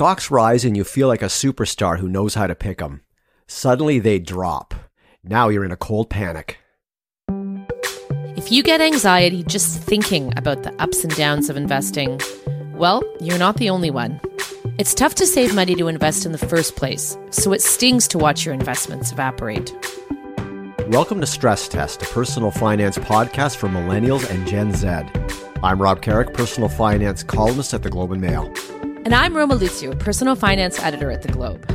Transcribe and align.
stocks 0.00 0.30
rise 0.30 0.64
and 0.64 0.78
you 0.78 0.82
feel 0.82 1.08
like 1.08 1.20
a 1.20 1.26
superstar 1.26 1.98
who 1.98 2.08
knows 2.08 2.32
how 2.32 2.46
to 2.46 2.54
pick 2.54 2.78
them. 2.78 3.02
Suddenly 3.46 3.98
they 3.98 4.18
drop. 4.18 4.72
Now 5.22 5.50
you're 5.50 5.62
in 5.62 5.72
a 5.72 5.76
cold 5.76 6.08
panic. 6.08 6.56
If 8.34 8.50
you 8.50 8.62
get 8.62 8.80
anxiety 8.80 9.42
just 9.42 9.78
thinking 9.78 10.32
about 10.38 10.62
the 10.62 10.72
ups 10.80 11.04
and 11.04 11.14
downs 11.16 11.50
of 11.50 11.58
investing, 11.58 12.18
well, 12.72 13.02
you're 13.20 13.36
not 13.36 13.58
the 13.58 13.68
only 13.68 13.90
one. 13.90 14.22
It's 14.78 14.94
tough 14.94 15.14
to 15.16 15.26
save 15.26 15.54
money 15.54 15.74
to 15.74 15.88
invest 15.88 16.24
in 16.24 16.32
the 16.32 16.38
first 16.38 16.76
place, 16.76 17.18
so 17.28 17.52
it 17.52 17.60
stings 17.60 18.08
to 18.08 18.16
watch 18.16 18.46
your 18.46 18.54
investments 18.54 19.12
evaporate. 19.12 19.70
Welcome 20.88 21.20
to 21.20 21.26
Stress 21.26 21.68
Test, 21.68 22.00
a 22.00 22.06
personal 22.06 22.50
finance 22.50 22.96
podcast 22.96 23.56
for 23.56 23.68
millennials 23.68 24.26
and 24.30 24.48
Gen 24.48 24.72
Z. 24.72 24.88
I'm 25.62 25.82
Rob 25.82 26.00
Carrick, 26.00 26.32
personal 26.32 26.70
finance 26.70 27.22
columnist 27.22 27.74
at 27.74 27.82
the 27.82 27.90
Globe 27.90 28.12
and 28.12 28.22
Mail. 28.22 28.50
And 29.02 29.14
I'm 29.14 29.34
Roma 29.34 29.56
Luciw, 29.56 29.98
personal 29.98 30.36
finance 30.36 30.78
editor 30.78 31.10
at 31.10 31.22
the 31.22 31.32
Globe. 31.32 31.66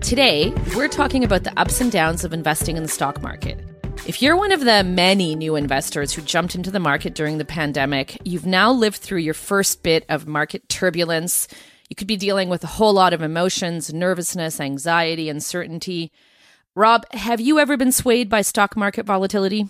Today, 0.00 0.54
we're 0.76 0.86
talking 0.86 1.24
about 1.24 1.42
the 1.42 1.52
ups 1.58 1.80
and 1.80 1.90
downs 1.90 2.24
of 2.24 2.32
investing 2.32 2.76
in 2.76 2.84
the 2.84 2.88
stock 2.88 3.20
market. 3.20 3.58
If 4.06 4.22
you're 4.22 4.36
one 4.36 4.52
of 4.52 4.60
the 4.60 4.84
many 4.84 5.34
new 5.34 5.56
investors 5.56 6.12
who 6.12 6.22
jumped 6.22 6.54
into 6.54 6.70
the 6.70 6.78
market 6.78 7.16
during 7.16 7.38
the 7.38 7.44
pandemic, 7.44 8.16
you've 8.24 8.46
now 8.46 8.70
lived 8.70 8.98
through 8.98 9.18
your 9.18 9.34
first 9.34 9.82
bit 9.82 10.04
of 10.08 10.28
market 10.28 10.68
turbulence. 10.68 11.48
You 11.90 11.96
could 11.96 12.06
be 12.06 12.16
dealing 12.16 12.48
with 12.48 12.62
a 12.62 12.68
whole 12.68 12.92
lot 12.92 13.12
of 13.12 13.22
emotions, 13.22 13.92
nervousness, 13.92 14.60
anxiety, 14.60 15.28
uncertainty. 15.28 16.12
Rob, 16.76 17.04
have 17.12 17.40
you 17.40 17.58
ever 17.58 17.76
been 17.76 17.90
swayed 17.92 18.28
by 18.28 18.42
stock 18.42 18.76
market 18.76 19.04
volatility? 19.04 19.68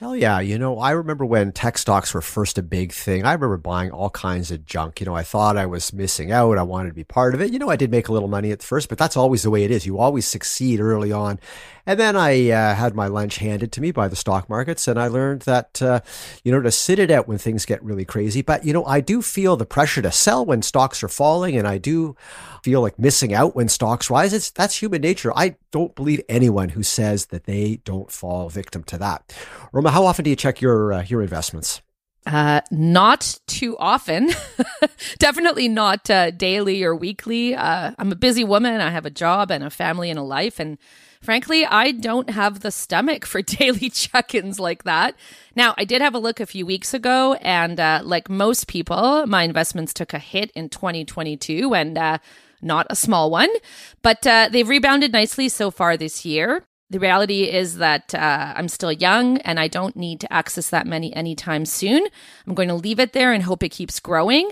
Hell 0.00 0.16
yeah. 0.16 0.40
You 0.40 0.58
know, 0.58 0.78
I 0.78 0.92
remember 0.92 1.26
when 1.26 1.52
tech 1.52 1.76
stocks 1.76 2.14
were 2.14 2.22
first 2.22 2.56
a 2.56 2.62
big 2.62 2.90
thing. 2.90 3.26
I 3.26 3.34
remember 3.34 3.58
buying 3.58 3.90
all 3.90 4.08
kinds 4.08 4.50
of 4.50 4.64
junk. 4.64 4.98
You 4.98 5.04
know, 5.04 5.14
I 5.14 5.22
thought 5.22 5.58
I 5.58 5.66
was 5.66 5.92
missing 5.92 6.32
out. 6.32 6.56
I 6.56 6.62
wanted 6.62 6.88
to 6.88 6.94
be 6.94 7.04
part 7.04 7.34
of 7.34 7.42
it. 7.42 7.52
You 7.52 7.58
know, 7.58 7.68
I 7.68 7.76
did 7.76 7.90
make 7.90 8.08
a 8.08 8.12
little 8.12 8.26
money 8.26 8.50
at 8.50 8.62
first, 8.62 8.88
but 8.88 8.96
that's 8.96 9.14
always 9.14 9.42
the 9.42 9.50
way 9.50 9.62
it 9.62 9.70
is. 9.70 9.84
You 9.84 9.98
always 9.98 10.26
succeed 10.26 10.80
early 10.80 11.12
on. 11.12 11.38
And 11.84 12.00
then 12.00 12.16
I 12.16 12.50
uh, 12.50 12.74
had 12.74 12.94
my 12.94 13.08
lunch 13.08 13.36
handed 13.38 13.72
to 13.72 13.80
me 13.80 13.90
by 13.90 14.08
the 14.08 14.16
stock 14.16 14.48
markets, 14.48 14.86
and 14.86 14.98
I 14.98 15.08
learned 15.08 15.42
that, 15.42 15.82
uh, 15.82 16.00
you 16.44 16.52
know, 16.52 16.60
to 16.60 16.70
sit 16.70 16.98
it 16.98 17.10
out 17.10 17.26
when 17.26 17.38
things 17.38 17.64
get 17.64 17.82
really 17.82 18.04
crazy. 18.04 18.42
But, 18.42 18.64
you 18.64 18.72
know, 18.72 18.84
I 18.84 19.00
do 19.00 19.20
feel 19.20 19.56
the 19.56 19.66
pressure 19.66 20.00
to 20.02 20.12
sell 20.12 20.46
when 20.46 20.62
stocks 20.62 21.02
are 21.02 21.08
falling, 21.08 21.56
and 21.56 21.66
I 21.66 21.78
do 21.78 22.16
feel 22.62 22.80
like 22.80 22.98
missing 22.98 23.34
out 23.34 23.56
when 23.56 23.68
stocks 23.68 24.08
rise. 24.08 24.32
It's, 24.32 24.50
that's 24.50 24.76
human 24.80 25.00
nature. 25.00 25.32
I 25.34 25.56
don't 25.72 25.94
believe 25.94 26.20
anyone 26.28 26.70
who 26.70 26.82
says 26.82 27.26
that 27.26 27.44
they 27.44 27.80
don't 27.84 28.10
fall 28.10 28.48
victim 28.48 28.84
to 28.84 28.98
that. 28.98 29.34
Roma, 29.72 29.89
how 29.90 30.06
often 30.06 30.24
do 30.24 30.30
you 30.30 30.36
check 30.36 30.60
your 30.60 30.92
uh, 30.92 31.02
your 31.02 31.22
investments? 31.22 31.80
Uh, 32.26 32.60
not 32.70 33.38
too 33.46 33.76
often. 33.78 34.30
Definitely 35.18 35.68
not 35.68 36.10
uh, 36.10 36.30
daily 36.30 36.82
or 36.82 36.94
weekly. 36.94 37.54
Uh, 37.54 37.92
I'm 37.98 38.12
a 38.12 38.16
busy 38.16 38.44
woman. 38.44 38.80
I 38.80 38.90
have 38.90 39.06
a 39.06 39.10
job 39.10 39.50
and 39.50 39.64
a 39.64 39.70
family 39.70 40.10
and 40.10 40.18
a 40.18 40.22
life. 40.22 40.60
And 40.60 40.76
frankly, 41.22 41.64
I 41.64 41.92
don't 41.92 42.28
have 42.30 42.60
the 42.60 42.70
stomach 42.70 43.24
for 43.24 43.40
daily 43.58 43.88
check 43.88 44.34
ins 44.34 44.60
like 44.60 44.84
that. 44.84 45.14
Now, 45.56 45.74
I 45.78 45.84
did 45.84 46.02
have 46.02 46.14
a 46.14 46.18
look 46.18 46.40
a 46.40 46.46
few 46.46 46.66
weeks 46.66 46.92
ago, 46.92 47.34
and 47.40 47.80
uh, 47.80 48.00
like 48.04 48.28
most 48.28 48.68
people, 48.68 49.26
my 49.26 49.44
investments 49.44 49.94
took 49.94 50.12
a 50.12 50.18
hit 50.18 50.50
in 50.50 50.68
2022 50.68 51.74
and 51.74 51.96
uh, 51.96 52.18
not 52.60 52.86
a 52.90 52.96
small 52.96 53.30
one, 53.30 53.50
but 54.02 54.26
uh, 54.26 54.50
they've 54.52 54.68
rebounded 54.68 55.12
nicely 55.12 55.48
so 55.48 55.70
far 55.70 55.96
this 55.96 56.26
year. 56.26 56.64
The 56.90 56.98
reality 56.98 57.44
is 57.44 57.76
that 57.78 58.14
uh, 58.14 58.52
I'm 58.56 58.68
still 58.68 58.90
young 58.90 59.38
and 59.38 59.60
I 59.60 59.68
don't 59.68 59.94
need 59.94 60.20
to 60.20 60.32
access 60.32 60.70
that 60.70 60.88
money 60.88 61.14
anytime 61.14 61.64
soon. 61.64 62.04
I'm 62.46 62.54
going 62.54 62.68
to 62.68 62.74
leave 62.74 62.98
it 62.98 63.12
there 63.12 63.32
and 63.32 63.44
hope 63.44 63.62
it 63.62 63.68
keeps 63.68 64.00
growing. 64.00 64.50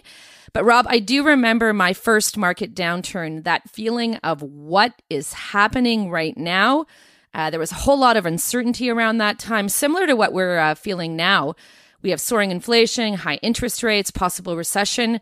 But 0.52 0.64
Rob, 0.64 0.86
I 0.88 1.00
do 1.00 1.24
remember 1.24 1.72
my 1.72 1.92
first 1.92 2.36
market 2.36 2.74
downturn, 2.74 3.44
that 3.44 3.68
feeling 3.68 4.16
of 4.16 4.40
what 4.42 4.94
is 5.10 5.32
happening 5.32 6.10
right 6.10 6.36
now. 6.36 6.86
Uh, 7.34 7.50
there 7.50 7.60
was 7.60 7.72
a 7.72 7.76
whole 7.76 7.98
lot 7.98 8.16
of 8.16 8.24
uncertainty 8.24 8.88
around 8.88 9.18
that 9.18 9.38
time, 9.38 9.68
similar 9.68 10.06
to 10.06 10.14
what 10.16 10.32
we're 10.32 10.58
uh, 10.58 10.74
feeling 10.74 11.16
now. 11.16 11.54
We 12.02 12.10
have 12.10 12.20
soaring 12.20 12.50
inflation, 12.50 13.14
high 13.14 13.40
interest 13.42 13.82
rates, 13.82 14.10
possible 14.10 14.56
recession. 14.56 15.20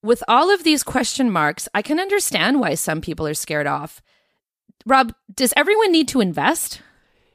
With 0.00 0.22
all 0.28 0.50
of 0.50 0.64
these 0.64 0.82
question 0.82 1.30
marks, 1.30 1.68
I 1.74 1.82
can 1.82 2.00
understand 2.00 2.60
why 2.60 2.74
some 2.74 3.00
people 3.00 3.26
are 3.26 3.34
scared 3.34 3.66
off. 3.66 4.00
Rob, 4.86 5.14
does 5.34 5.52
everyone 5.56 5.92
need 5.92 6.08
to 6.08 6.20
invest? 6.20 6.80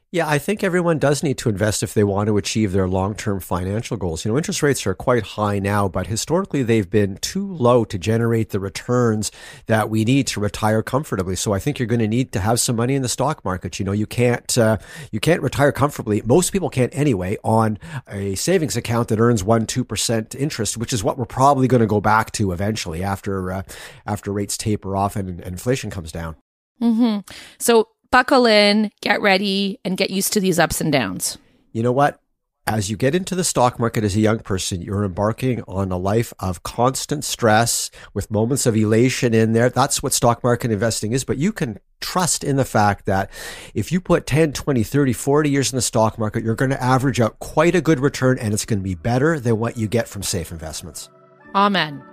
Yeah, 0.10 0.26
I 0.26 0.40
think 0.40 0.64
everyone 0.64 1.00
does 1.00 1.22
need 1.22 1.38
to 1.40 1.50
invest 1.50 1.84
if 1.84 1.94
they 1.94 2.04
want 2.06 2.28
to 2.28 2.38
achieve 2.38 2.72
their 2.72 2.88
long 2.88 3.14
term 3.14 3.42
financial 3.42 3.98
goals. 3.98 4.24
You 4.24 4.32
know, 4.32 4.38
interest 4.38 4.64
rates 4.64 4.88
are 4.88 4.94
quite 4.94 5.24
high 5.24 5.60
now, 5.60 5.90
but 5.90 6.08
historically 6.08 6.64
they've 6.64 6.90
been 6.90 7.18
too 7.18 7.46
low 7.46 7.84
to 7.84 7.98
generate 7.98 8.52
the 8.52 8.60
returns 8.62 9.34
that 9.66 9.90
we 9.90 10.06
need 10.06 10.26
to 10.28 10.40
retire 10.40 10.82
comfortably. 10.82 11.36
So 11.36 11.52
I 11.52 11.60
think 11.60 11.78
you're 11.78 11.88
going 11.88 12.00
to 12.00 12.08
need 12.08 12.32
to 12.32 12.40
have 12.40 12.62
some 12.62 12.78
money 12.78 12.96
in 12.96 13.02
the 13.02 13.10
stock 13.10 13.44
market. 13.44 13.80
You 13.80 13.86
know, 13.86 13.92
you 13.92 14.08
can't 14.08 14.58
uh, 14.58 14.78
you 15.12 15.20
can't 15.20 15.42
retire 15.42 15.74
comfortably. 15.74 16.22
Most 16.24 16.54
people 16.54 16.70
can't 16.70 16.96
anyway 16.96 17.36
on 17.44 17.78
a 18.08 18.36
savings 18.36 18.78
account 18.78 19.10
that 19.10 19.20
earns 19.20 19.44
one 19.44 19.66
two 19.66 19.84
percent 19.84 20.36
interest, 20.36 20.78
which 20.78 20.94
is 20.94 21.04
what 21.04 21.18
we're 21.18 21.26
probably 21.26 21.68
going 21.68 21.82
to 21.82 21.86
go 21.86 22.00
back 22.00 22.32
to 22.32 22.54
eventually 22.54 23.04
after 23.04 23.52
uh, 23.52 23.64
after 24.06 24.32
rates 24.32 24.56
taper 24.56 24.96
off 24.96 25.18
and, 25.18 25.42
and 25.42 25.42
inflation 25.42 25.90
comes 25.90 26.14
down. 26.14 26.38
Mm-hmm. 26.82 27.20
So 27.58 27.90
buckle 28.12 28.46
in, 28.46 28.92
get 29.02 29.22
ready, 29.22 29.80
and 29.84 29.98
get 29.98 30.10
used 30.10 30.34
to 30.34 30.40
these 30.40 30.60
ups 30.60 30.82
and 30.82 30.92
downs. 30.92 31.38
You 31.72 31.84
know 31.84 31.92
what? 31.92 32.20
As 32.66 32.90
you 32.90 32.98
get 32.98 33.16
into 33.16 33.34
the 33.34 33.46
stock 33.46 33.80
market 33.80 34.04
as 34.04 34.18
a 34.18 34.20
young 34.20 34.40
person, 34.40 34.82
you're 34.82 35.06
embarking 35.06 35.62
on 35.70 35.90
a 35.90 35.98
life 35.98 36.34
of 36.40 36.64
constant 36.64 37.24
stress 37.24 37.90
with 38.14 38.30
moments 38.30 38.66
of 38.66 38.76
elation 38.76 39.34
in 39.34 39.54
there. 39.54 39.70
That's 39.70 40.04
what 40.04 40.12
stock 40.12 40.44
market 40.44 40.70
investing 40.70 41.14
is. 41.14 41.24
But 41.24 41.38
you 41.38 41.54
can 41.54 41.80
trust 42.02 42.44
in 42.44 42.58
the 42.58 42.66
fact 42.66 43.06
that 43.06 43.32
if 43.74 43.90
you 43.90 44.02
put 44.02 44.28
10, 44.28 44.52
20, 44.52 44.84
30, 44.84 45.14
40 45.14 45.50
years 45.50 45.72
in 45.72 45.78
the 45.78 45.82
stock 45.82 46.20
market, 46.20 46.44
you're 46.44 46.56
going 46.56 46.72
to 46.72 46.84
average 46.84 47.22
out 47.22 47.40
quite 47.40 47.74
a 47.74 47.80
good 47.80 48.02
return 48.02 48.38
and 48.38 48.54
it's 48.54 48.66
going 48.66 48.80
to 48.80 48.84
be 48.84 48.96
better 48.96 49.40
than 49.40 49.58
what 49.60 49.78
you 49.78 49.88
get 49.88 50.10
from 50.10 50.22
safe 50.22 50.52
investments. 50.52 51.10
Amen. 51.56 52.04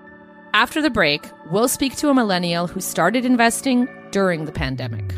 After 0.52 0.80
the 0.80 0.90
break, 0.90 1.28
we'll 1.50 1.66
speak 1.66 1.96
to 1.96 2.10
a 2.10 2.14
millennial 2.14 2.68
who 2.68 2.80
started 2.80 3.24
investing 3.24 3.88
during 4.14 4.44
the 4.44 4.52
pandemic. 4.52 5.12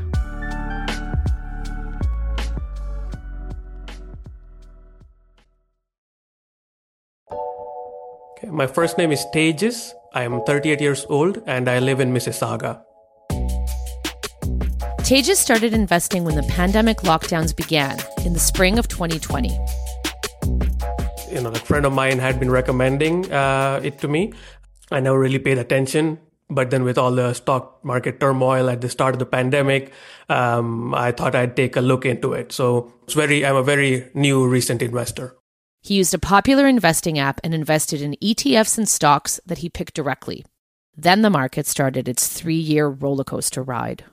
Okay, 8.33 8.49
my 8.49 8.67
first 8.67 8.97
name 8.97 9.13
is 9.13 9.23
Tejas. 9.35 9.93
I 10.15 10.23
am 10.23 10.43
38 10.45 10.81
years 10.81 11.05
old 11.11 11.43
and 11.47 11.69
I 11.69 11.79
live 11.79 12.01
in 12.01 12.11
Mississauga. 12.15 12.81
Tejas 15.05 15.37
started 15.37 15.75
investing 15.75 16.25
when 16.25 16.35
the 16.35 16.49
pandemic 16.49 17.05
lockdowns 17.05 17.55
began 17.55 17.99
in 18.25 18.33
the 18.33 18.41
spring 18.41 18.79
of 18.79 18.89
2020. 18.89 19.51
You 21.31 21.43
know, 21.43 21.51
a 21.51 21.61
friend 21.69 21.85
of 21.85 21.93
mine 21.93 22.19
had 22.19 22.41
been 22.41 22.51
recommending 22.51 23.31
uh, 23.31 23.79
it 23.85 23.99
to 23.99 24.09
me. 24.09 24.33
I 24.91 25.01
never 25.01 25.19
really 25.19 25.39
paid 25.39 25.59
attention, 25.59 26.19
but 26.49 26.71
then 26.71 26.85
with 26.85 26.99
all 26.99 27.13
the 27.13 27.35
stock 27.35 27.85
market 27.85 28.21
turmoil 28.21 28.71
at 28.71 28.81
the 28.81 28.89
start 28.89 29.15
of 29.15 29.19
the 29.19 29.27
pandemic, 29.27 29.93
um, 30.29 30.95
I 30.95 31.13
thought 31.13 31.35
I'd 31.35 31.57
take 31.57 31.77
a 31.77 31.81
look 31.81 32.07
into 32.07 32.33
it. 32.33 32.53
So 32.53 32.93
it's 33.05 33.15
very, 33.15 33.45
I'm 33.45 33.57
a 33.57 33.63
very 33.63 34.09
new 34.15 34.47
recent 34.47 34.83
investor. 34.83 35.37
He 35.83 35.95
used 35.95 36.15
a 36.15 36.19
popular 36.19 36.67
investing 36.67 37.19
app 37.19 37.41
and 37.45 37.55
invested 37.55 38.03
in 38.03 38.17
ETFs 38.23 38.79
and 38.79 38.89
stocks 38.89 39.41
that 39.47 39.59
he 39.59 39.69
picked 39.69 39.95
directly. 39.95 40.45
Then 40.97 41.23
the 41.23 41.31
market 41.31 41.67
started 41.67 42.09
its 42.09 42.27
three 42.29 42.55
year 42.55 42.89
roller 42.89 43.25
coaster 43.25 43.63
ride. 43.63 44.05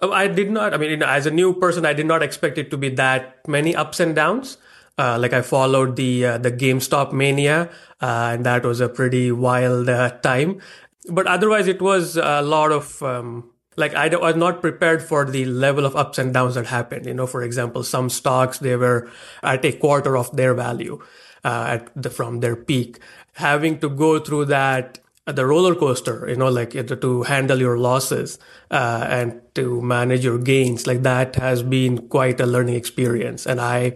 Oh, 0.00 0.12
I 0.12 0.28
did 0.28 0.50
not, 0.50 0.74
I 0.74 0.76
mean, 0.76 1.02
as 1.02 1.26
a 1.26 1.30
new 1.30 1.54
person, 1.54 1.84
I 1.84 1.92
did 1.92 2.06
not 2.06 2.22
expect 2.22 2.58
it 2.58 2.70
to 2.70 2.76
be 2.76 2.90
that 2.90 3.46
many 3.48 3.74
ups 3.74 3.98
and 3.98 4.14
downs. 4.14 4.58
Uh, 4.96 5.16
like 5.18 5.32
I 5.32 5.42
followed 5.42 5.94
the 5.94 6.26
uh, 6.26 6.38
the 6.38 6.50
GameStop 6.50 7.12
mania, 7.12 7.70
uh, 8.00 8.34
and 8.34 8.44
that 8.44 8.64
was 8.64 8.80
a 8.80 8.88
pretty 8.88 9.30
wild 9.30 9.88
uh, 9.88 10.10
time. 10.10 10.60
But 11.08 11.26
otherwise, 11.26 11.66
it 11.66 11.80
was 11.80 12.16
a 12.16 12.42
lot 12.42 12.72
of 12.72 13.02
um, 13.02 13.50
like 13.76 13.94
I 13.94 14.08
was 14.08 14.36
not 14.36 14.60
prepared 14.60 15.02
for 15.02 15.24
the 15.24 15.44
level 15.44 15.86
of 15.86 15.96
ups 15.96 16.18
and 16.18 16.34
downs 16.34 16.56
that 16.56 16.66
happened. 16.66 17.06
You 17.06 17.14
know, 17.14 17.26
for 17.26 17.42
example, 17.42 17.84
some 17.84 18.10
stocks 18.10 18.58
they 18.58 18.76
were 18.76 19.10
at 19.42 19.64
a 19.64 19.72
quarter 19.72 20.16
of 20.16 20.34
their 20.36 20.52
value 20.52 21.00
uh, 21.44 21.78
at 21.78 22.02
the, 22.02 22.10
from 22.10 22.40
their 22.40 22.56
peak. 22.56 22.98
Having 23.34 23.78
to 23.80 23.88
go 23.88 24.18
through 24.18 24.46
that 24.46 24.98
uh, 25.28 25.32
the 25.32 25.46
roller 25.46 25.74
coaster, 25.74 26.26
you 26.28 26.36
know, 26.36 26.48
like 26.48 26.70
to 26.70 27.22
handle 27.22 27.58
your 27.58 27.78
losses 27.78 28.38
uh, 28.70 29.06
and 29.08 29.40
to 29.54 29.80
manage 29.80 30.24
your 30.24 30.38
gains, 30.38 30.86
like 30.86 31.02
that 31.02 31.36
has 31.36 31.62
been 31.62 32.08
quite 32.08 32.40
a 32.40 32.46
learning 32.46 32.74
experience. 32.74 33.46
And 33.46 33.60
I 33.60 33.94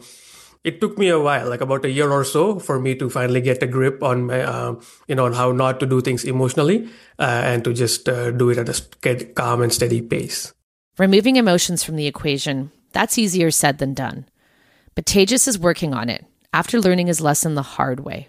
it 0.64 0.80
took 0.80 0.96
me 0.96 1.08
a 1.08 1.18
while, 1.18 1.48
like 1.48 1.60
about 1.60 1.84
a 1.84 1.90
year 1.90 2.10
or 2.10 2.24
so, 2.24 2.58
for 2.58 2.78
me 2.78 2.94
to 2.94 3.10
finally 3.10 3.40
get 3.40 3.62
a 3.62 3.66
grip 3.66 4.02
on 4.02 4.26
my, 4.26 4.42
uh, 4.42 4.74
you 5.08 5.14
know, 5.14 5.26
on 5.26 5.32
how 5.32 5.50
not 5.52 5.80
to 5.80 5.86
do 5.86 6.00
things 6.00 6.24
emotionally 6.24 6.88
uh, 7.18 7.42
and 7.44 7.64
to 7.64 7.72
just 7.72 8.08
uh, 8.08 8.30
do 8.30 8.50
it 8.50 8.58
at 8.58 8.68
a 8.68 9.24
calm 9.34 9.62
and 9.62 9.72
steady 9.72 10.00
pace. 10.00 10.52
Removing 10.98 11.36
emotions 11.36 11.82
from 11.82 11.96
the 11.96 12.06
equation, 12.06 12.70
that's 12.92 13.18
easier 13.18 13.50
said 13.50 13.78
than 13.78 13.94
done. 13.94 14.26
But 14.94 15.06
Tejas 15.06 15.48
is 15.48 15.58
working 15.58 15.94
on 15.94 16.08
it 16.08 16.24
after 16.52 16.80
learning 16.80 17.06
his 17.06 17.20
lesson 17.20 17.54
the 17.54 17.62
hard 17.62 18.00
way. 18.00 18.28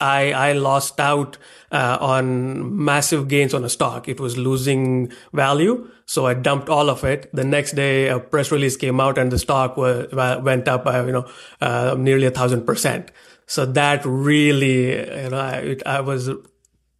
I, 0.00 0.32
I 0.32 0.52
lost 0.52 0.98
out 0.98 1.38
uh, 1.70 1.98
on 2.00 2.84
massive 2.84 3.28
gains 3.28 3.54
on 3.54 3.64
a 3.64 3.68
stock. 3.68 4.08
It 4.08 4.18
was 4.18 4.36
losing 4.36 5.12
value. 5.32 5.88
So 6.06 6.26
I 6.26 6.34
dumped 6.34 6.68
all 6.68 6.90
of 6.90 7.04
it. 7.04 7.30
The 7.32 7.44
next 7.44 7.72
day, 7.72 8.08
a 8.08 8.18
press 8.18 8.50
release 8.50 8.76
came 8.76 9.00
out 9.00 9.18
and 9.18 9.30
the 9.30 9.38
stock 9.38 9.76
was, 9.76 10.08
went 10.12 10.66
up 10.68 10.84
by, 10.84 11.04
you 11.04 11.12
know, 11.12 11.30
uh, 11.60 11.94
nearly 11.98 12.26
a 12.26 12.30
thousand 12.30 12.64
percent. 12.64 13.12
So 13.46 13.66
that 13.66 14.04
really, 14.04 14.96
you 15.22 15.30
know, 15.30 15.38
I, 15.38 15.76
I 15.84 16.00
was 16.00 16.30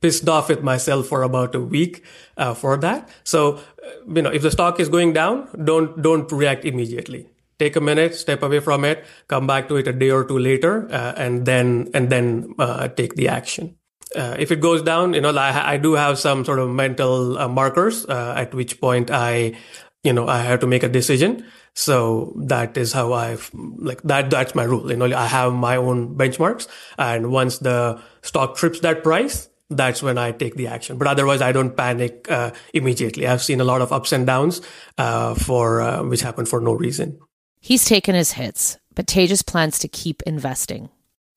pissed 0.00 0.28
off 0.28 0.48
with 0.48 0.62
myself 0.62 1.06
for 1.06 1.22
about 1.22 1.54
a 1.54 1.60
week 1.60 2.04
uh, 2.36 2.54
for 2.54 2.76
that. 2.78 3.08
So, 3.24 3.54
uh, 3.56 3.60
you 4.08 4.22
know, 4.22 4.30
if 4.30 4.42
the 4.42 4.50
stock 4.50 4.80
is 4.80 4.88
going 4.88 5.12
down, 5.12 5.48
don't 5.64 6.00
don't 6.02 6.30
react 6.32 6.64
immediately. 6.64 7.28
Take 7.60 7.76
a 7.76 7.80
minute, 7.84 8.16
step 8.16 8.42
away 8.42 8.64
from 8.64 8.88
it, 8.88 9.04
come 9.28 9.44
back 9.44 9.68
to 9.68 9.76
it 9.76 9.84
a 9.84 9.92
day 9.92 10.08
or 10.08 10.24
two 10.24 10.38
later, 10.40 10.88
uh, 10.88 11.12
and 11.12 11.44
then 11.44 11.92
and 11.92 12.08
then 12.08 12.56
uh, 12.56 12.88
take 12.88 13.20
the 13.20 13.28
action. 13.28 13.76
Uh, 14.16 14.34
if 14.38 14.50
it 14.50 14.64
goes 14.64 14.80
down, 14.80 15.12
you 15.12 15.20
know, 15.20 15.36
I, 15.36 15.74
I 15.74 15.76
do 15.76 15.92
have 15.92 16.18
some 16.18 16.44
sort 16.48 16.58
of 16.58 16.70
mental 16.72 17.36
uh, 17.36 17.48
markers 17.48 18.06
at 18.08 18.54
which 18.54 18.80
point 18.80 19.10
I, 19.12 19.60
you 20.02 20.14
know, 20.16 20.26
I 20.26 20.40
have 20.40 20.60
to 20.60 20.66
make 20.66 20.82
a 20.82 20.88
decision. 20.88 21.44
So 21.74 22.32
that 22.48 22.80
is 22.80 22.96
how 22.96 23.12
I 23.12 23.36
like 23.76 24.02
that. 24.08 24.30
That's 24.30 24.54
my 24.54 24.64
rule. 24.64 24.90
You 24.90 24.96
know, 24.96 25.12
I 25.12 25.26
have 25.26 25.52
my 25.52 25.76
own 25.76 26.16
benchmarks, 26.16 26.66
and 26.96 27.30
once 27.30 27.58
the 27.58 28.00
stock 28.22 28.56
trips 28.56 28.80
that 28.80 29.04
price, 29.04 29.50
that's 29.68 30.02
when 30.02 30.18
I 30.18 30.32
take 30.32 30.56
the 30.56 30.66
action. 30.66 30.98
But 30.98 31.06
otherwise, 31.08 31.40
I 31.42 31.52
don't 31.52 31.76
panic 31.76 32.26
uh, 32.30 32.50
immediately. 32.74 33.26
I've 33.26 33.42
seen 33.42 33.60
a 33.60 33.64
lot 33.64 33.82
of 33.82 33.92
ups 33.92 34.12
and 34.12 34.26
downs 34.26 34.62
uh, 34.98 35.34
for 35.34 35.80
uh, 35.80 36.02
which 36.02 36.22
happen 36.22 36.46
for 36.46 36.60
no 36.60 36.72
reason. 36.72 37.20
He's 37.60 37.84
taken 37.84 38.14
his 38.14 38.32
hits, 38.32 38.78
but 38.94 39.06
Tejas 39.06 39.46
plans 39.46 39.78
to 39.80 39.88
keep 39.88 40.22
investing. 40.22 40.88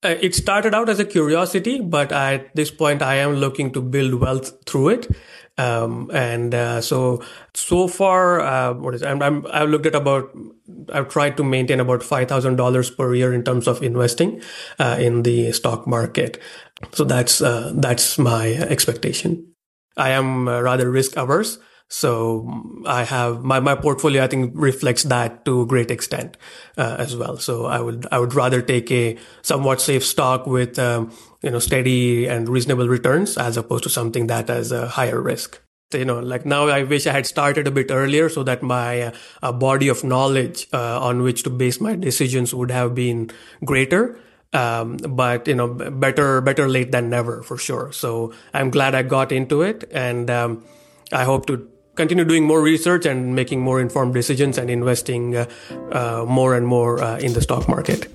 Uh, 0.04 0.16
it 0.20 0.36
started 0.36 0.74
out 0.74 0.90
as 0.90 1.00
a 1.00 1.06
curiosity, 1.06 1.80
but 1.80 2.12
at 2.12 2.54
this 2.56 2.72
point, 2.72 3.02
I 3.02 3.16
am 3.16 3.36
looking 3.36 3.72
to 3.72 3.82
build 3.82 4.16
wealth 4.16 4.52
through 4.66 4.90
it. 4.90 5.16
Um, 5.58 6.10
and 6.12 6.54
uh, 6.54 6.82
so 6.82 7.24
so 7.54 7.88
far, 7.88 8.42
uh, 8.42 8.74
what 8.74 8.96
is 8.96 9.04
I'm, 9.04 9.22
I'm 9.22 9.46
I've 9.52 9.70
looked 9.70 9.86
at 9.86 9.96
about 9.96 10.36
I've 10.92 11.10
tried 11.10 11.38
to 11.38 11.44
maintain 11.44 11.80
about 11.80 12.02
five 12.02 12.28
thousand 12.28 12.56
dollars 12.56 12.90
per 12.90 13.14
year 13.14 13.32
in 13.34 13.44
terms 13.44 13.68
of 13.68 13.84
investing 13.84 14.42
in 14.80 15.22
the 15.22 15.52
stock 15.52 15.86
market. 15.86 16.42
So 16.92 17.04
that's 17.04 17.40
uh, 17.42 17.72
that's 17.76 18.18
my 18.18 18.54
expectation. 18.54 19.54
I 19.96 20.10
am 20.10 20.48
uh, 20.48 20.62
rather 20.62 20.90
risk 20.90 21.16
averse, 21.18 21.60
so 21.94 22.82
I 22.88 23.04
have 23.04 23.44
my, 23.44 23.60
my 23.60 23.76
portfolio. 23.76 24.24
I 24.24 24.28
think 24.28 24.52
reflects 24.56 25.04
that 25.04 25.46
to 25.46 25.62
a 25.62 25.66
great 25.68 25.92
extent 25.92 26.38
uh, 26.76 26.96
as 26.98 27.16
well. 27.16 27.38
So 27.38 27.68
I 27.68 27.80
would 27.80 28.08
I 28.12 28.18
would 28.18 28.34
rather 28.34 28.64
take 28.64 28.90
a 28.92 29.16
somewhat 29.44 29.80
safe 29.80 30.04
stock 30.04 30.48
with 30.48 30.80
um, 30.80 31.12
you 31.44 31.52
know 31.52 31.60
steady 31.60 32.26
and 32.26 32.50
reasonable 32.50 32.88
returns 32.88 33.38
as 33.38 33.58
opposed 33.58 33.84
to 33.84 33.92
something 33.92 34.26
that 34.26 34.50
has 34.50 34.72
a 34.72 34.88
higher 34.88 35.22
risk 35.22 35.62
you 35.94 36.06
know 36.06 36.20
like 36.20 36.44
now 36.44 36.66
i 36.68 36.82
wish 36.82 37.06
i 37.06 37.12
had 37.12 37.28
started 37.28 37.68
a 37.68 37.72
bit 37.72 37.92
earlier 37.92 38.28
so 38.28 38.42
that 38.42 38.64
my 38.64 39.14
uh, 39.44 39.52
body 39.52 39.88
of 39.88 40.04
knowledge 40.04 40.68
uh, 40.74 41.00
on 41.00 41.22
which 41.22 41.44
to 41.44 41.52
base 41.52 41.80
my 41.80 41.96
decisions 41.96 42.52
would 42.52 42.72
have 42.72 42.96
been 42.96 43.30
greater 43.64 44.18
um, 44.54 44.98
but 44.98 45.48
you 45.48 45.56
know, 45.56 45.68
better 45.68 46.40
better 46.42 46.70
late 46.70 46.92
than 46.92 47.10
never 47.10 47.42
for 47.42 47.58
sure. 47.58 47.92
So 47.92 48.34
I'm 48.54 48.70
glad 48.70 48.94
I 48.94 49.02
got 49.02 49.32
into 49.32 49.64
it, 49.64 49.90
and 49.92 50.30
um, 50.30 50.64
I 51.12 51.24
hope 51.24 51.48
to 51.48 51.73
continue 51.96 52.26
doing 52.26 52.44
more 52.44 52.62
research 52.62 53.06
and 53.06 53.36
making 53.36 53.62
more 53.62 53.80
informed 53.80 54.14
decisions 54.14 54.58
and 54.58 54.70
investing 54.70 55.36
uh, 55.36 55.46
uh, 55.92 56.26
more 56.28 56.56
and 56.56 56.68
more 56.68 57.02
uh, 57.02 57.18
in 57.20 57.34
the 57.34 57.42
stock 57.42 57.68
market. 57.68 58.08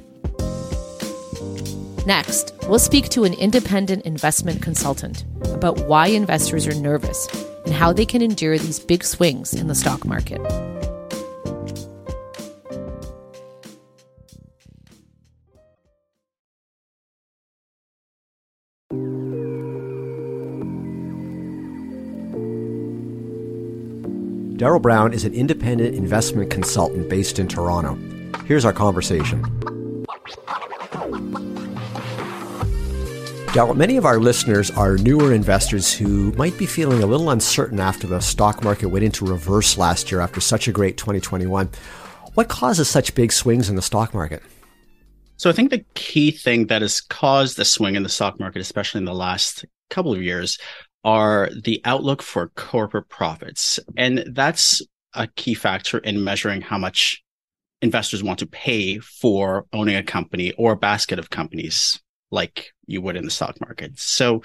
Next, 2.07 2.55
we'll 2.69 2.79
speak 2.79 3.11
to 3.11 3.25
an 3.25 3.35
independent 3.35 4.07
investment 4.07 4.63
consultant 4.63 5.25
about 5.53 5.79
why 5.81 6.07
investors 6.07 6.67
are 6.67 6.75
nervous 6.75 7.29
and 7.67 7.75
how 7.75 7.93
they 7.93 8.07
can 8.07 8.23
endure 8.23 8.57
these 8.57 8.79
big 8.79 9.05
swings 9.05 9.53
in 9.53 9.69
the 9.69 9.75
stock 9.75 10.07
market. 10.07 10.41
Darryl 24.59 24.83
Brown 24.83 25.13
is 25.13 25.25
an 25.25 25.33
independent 25.35 25.95
investment 25.95 26.51
consultant 26.51 27.09
based 27.09 27.39
in 27.39 27.47
Toronto. 27.47 27.95
Here's 28.45 28.65
our 28.65 28.73
conversation. 28.73 29.41
Darryl, 33.55 33.77
many 33.77 33.97
of 33.97 34.05
our 34.05 34.19
listeners 34.19 34.73
are 34.73 34.97
newer 34.97 35.33
investors 35.33 35.95
who 35.95 36.33
might 36.33 36.59
be 36.59 36.67
feeling 36.67 37.05
a 37.05 37.07
little 37.07 37.31
uncertain 37.31 37.79
after 37.79 38.09
the 38.09 38.19
stock 38.19 38.65
market 38.65 38.89
went 38.89 39.05
into 39.05 39.25
reverse 39.25 39.79
last 39.79 40.11
year 40.11 40.21
after 40.21 40.41
such 40.41 40.67
a 40.67 40.73
great 40.73 40.97
2021. 40.97 41.69
What 42.35 42.49
causes 42.49 42.89
such 42.89 43.15
big 43.15 43.31
swings 43.31 43.71
in 43.71 43.77
the 43.77 43.83
stock 43.83 44.13
market? 44.13 44.43
So 45.37 45.49
I 45.49 45.53
think 45.53 45.71
the 45.71 45.85
key 45.95 46.33
thing 46.33 46.67
that 46.67 46.83
has 46.83 47.01
caused 47.01 47.57
the 47.57 47.65
swing 47.65 47.95
in 47.95 48.03
the 48.03 48.09
stock 48.09 48.41
market, 48.41 48.61
especially 48.61 48.99
in 48.99 49.05
the 49.05 49.15
last 49.15 49.65
couple 49.89 50.13
of 50.13 50.21
years, 50.21 50.59
are 51.09 51.49
the 51.65 51.81
outlook 51.87 52.21
for 52.21 52.49
corporate 52.49 53.09
profits. 53.09 53.81
And 53.97 54.25
that's 54.33 54.83
a 55.15 55.27
key 55.27 55.55
factor 55.55 55.97
in 55.97 56.23
measuring 56.23 56.61
how 56.61 56.77
much 56.77 57.25
investors 57.81 58.23
want 58.23 58.41
to 58.41 58.47
pay 58.47 58.99
for 58.99 59.65
owning 59.73 59.97
a 59.97 60.03
company 60.03 60.53
or 60.59 60.73
a 60.73 60.77
basket 60.77 61.19
of 61.19 61.31
companies 61.31 61.99
like 62.31 62.75
you 62.87 63.01
would 63.01 63.17
in 63.17 63.25
the 63.25 63.31
stock 63.31 63.59
market. 63.59 63.99
So 63.99 64.43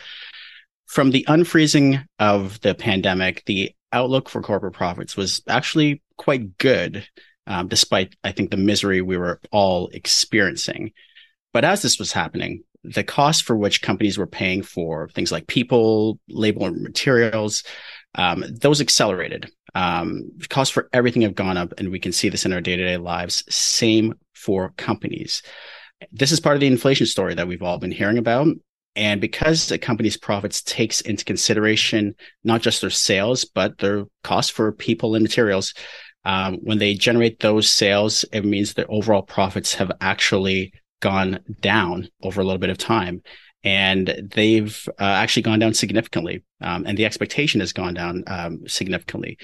from 0.86 1.12
the 1.12 1.26
unfreezing 1.28 2.06
of 2.18 2.62
the 2.62 2.76
pandemic, 2.76 3.44
the 3.46 3.76
outlook 3.92 4.30
for 4.30 4.42
corporate 4.42 4.74
profits 4.74 5.18
was 5.18 5.42
actually 5.50 6.02
quite 6.18 6.58
good, 6.58 7.06
um, 7.46 7.68
despite, 7.68 8.16
I 8.24 8.32
think, 8.32 8.52
the 8.52 8.58
misery 8.58 9.02
we 9.02 9.18
were 9.18 9.42
all 9.52 9.90
experiencing. 9.90 10.94
But 11.52 11.66
as 11.66 11.82
this 11.82 12.00
was 12.00 12.14
happening, 12.14 12.64
the 12.84 13.04
cost 13.04 13.44
for 13.44 13.56
which 13.56 13.82
companies 13.82 14.18
were 14.18 14.28
paying 14.28 14.62
for 14.62 15.08
things 15.10 15.32
like 15.32 15.48
people, 15.48 16.20
labor, 16.30 16.66
and 16.66 16.82
materials, 16.82 17.64
um, 18.16 18.44
those 18.50 18.82
accelerated. 18.82 19.52
Um, 19.76 20.32
costs 20.50 20.74
for 20.74 20.90
everything 20.94 21.24
have 21.24 21.36
gone 21.36 21.58
up, 21.58 21.74
and 21.78 21.92
we 21.92 22.00
can 22.00 22.12
see 22.12 22.30
this 22.30 22.46
in 22.46 22.54
our 22.54 22.62
day 22.62 22.76
to 22.76 22.86
day 22.86 22.98
lives. 22.98 23.44
Same 23.50 24.14
for 24.34 24.74
companies. 24.78 25.42
This 26.12 26.32
is 26.32 26.40
part 26.40 26.56
of 26.56 26.60
the 26.60 26.68
inflation 26.68 27.08
story 27.08 27.34
that 27.34 27.48
we've 27.48 27.64
all 27.64 27.80
been 27.80 27.92
hearing 27.92 28.18
about. 28.18 28.48
And 28.96 29.20
because 29.20 29.72
a 29.72 29.78
company's 29.78 30.18
profits 30.18 30.62
takes 30.62 31.02
into 31.02 31.26
consideration 31.26 32.16
not 32.44 32.62
just 32.62 32.82
their 32.82 32.92
sales, 32.92 33.46
but 33.46 33.80
their 33.80 34.06
cost 34.24 34.52
for 34.52 34.72
people 34.72 35.16
and 35.16 35.24
materials, 35.24 35.74
um, 36.26 36.60
when 36.62 36.78
they 36.78 36.94
generate 36.94 37.40
those 37.40 37.72
sales, 37.72 38.24
it 38.32 38.46
means 38.46 38.76
that 38.76 38.88
overall 38.90 39.24
profits 39.24 39.74
have 39.76 39.92
actually 40.00 40.74
gone 41.04 41.40
down 41.60 42.08
over 42.24 42.40
a 42.40 42.44
little 42.44 42.60
bit 42.60 42.70
of 42.70 42.78
time. 42.78 43.22
And 43.66 44.30
they've 44.36 44.90
uh, 45.00 45.04
actually 45.04 45.44
gone 45.44 45.60
down 45.60 45.74
significantly. 45.74 46.44
Um, 46.60 46.86
and 46.86 46.98
the 46.98 47.06
expectation 47.06 47.62
has 47.62 47.72
gone 47.72 47.94
down 47.94 48.24
um, 48.28 48.68
significantly. 48.68 49.38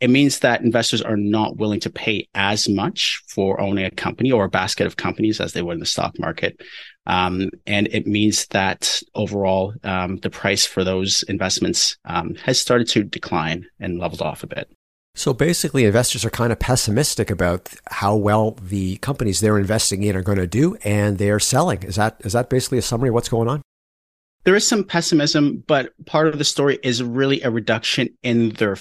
It 0.00 0.08
means 0.08 0.38
that 0.40 0.62
investors 0.62 1.02
are 1.02 1.16
not 1.16 1.58
willing 1.58 1.80
to 1.80 1.90
pay 1.90 2.26
as 2.34 2.70
much 2.70 3.22
for 3.28 3.60
owning 3.60 3.84
a 3.84 3.90
company 3.90 4.32
or 4.32 4.44
a 4.44 4.50
basket 4.60 4.86
of 4.86 4.96
companies 4.96 5.40
as 5.40 5.52
they 5.52 5.62
would 5.62 5.74
in 5.74 5.80
the 5.80 5.86
stock 5.86 6.18
market. 6.18 6.62
Um, 7.06 7.50
and 7.66 7.86
it 7.92 8.06
means 8.06 8.46
that 8.48 9.02
overall, 9.14 9.74
um, 9.84 10.16
the 10.16 10.30
price 10.30 10.64
for 10.66 10.82
those 10.82 11.22
investments 11.28 11.98
um, 12.06 12.34
has 12.44 12.58
started 12.58 12.88
to 12.88 13.04
decline 13.04 13.66
and 13.78 13.98
leveled 13.98 14.22
off 14.22 14.42
a 14.42 14.46
bit. 14.46 14.68
So 15.16 15.32
basically, 15.32 15.86
investors 15.86 16.26
are 16.26 16.30
kind 16.30 16.52
of 16.52 16.58
pessimistic 16.58 17.30
about 17.30 17.74
how 17.86 18.14
well 18.14 18.50
the 18.62 18.98
companies 18.98 19.40
they're 19.40 19.58
investing 19.58 20.02
in 20.02 20.14
are 20.14 20.22
going 20.22 20.36
to 20.36 20.46
do, 20.46 20.76
and 20.84 21.16
they're 21.16 21.40
selling. 21.40 21.82
Is 21.84 21.96
that 21.96 22.20
is 22.20 22.34
that 22.34 22.50
basically 22.50 22.76
a 22.76 22.82
summary 22.82 23.08
of 23.08 23.14
what's 23.14 23.30
going 23.30 23.48
on? 23.48 23.62
There 24.44 24.54
is 24.54 24.68
some 24.68 24.84
pessimism, 24.84 25.64
but 25.66 25.92
part 26.04 26.28
of 26.28 26.36
the 26.36 26.44
story 26.44 26.78
is 26.82 27.02
really 27.02 27.40
a 27.40 27.50
reduction 27.50 28.10
in 28.22 28.50
their 28.50 28.76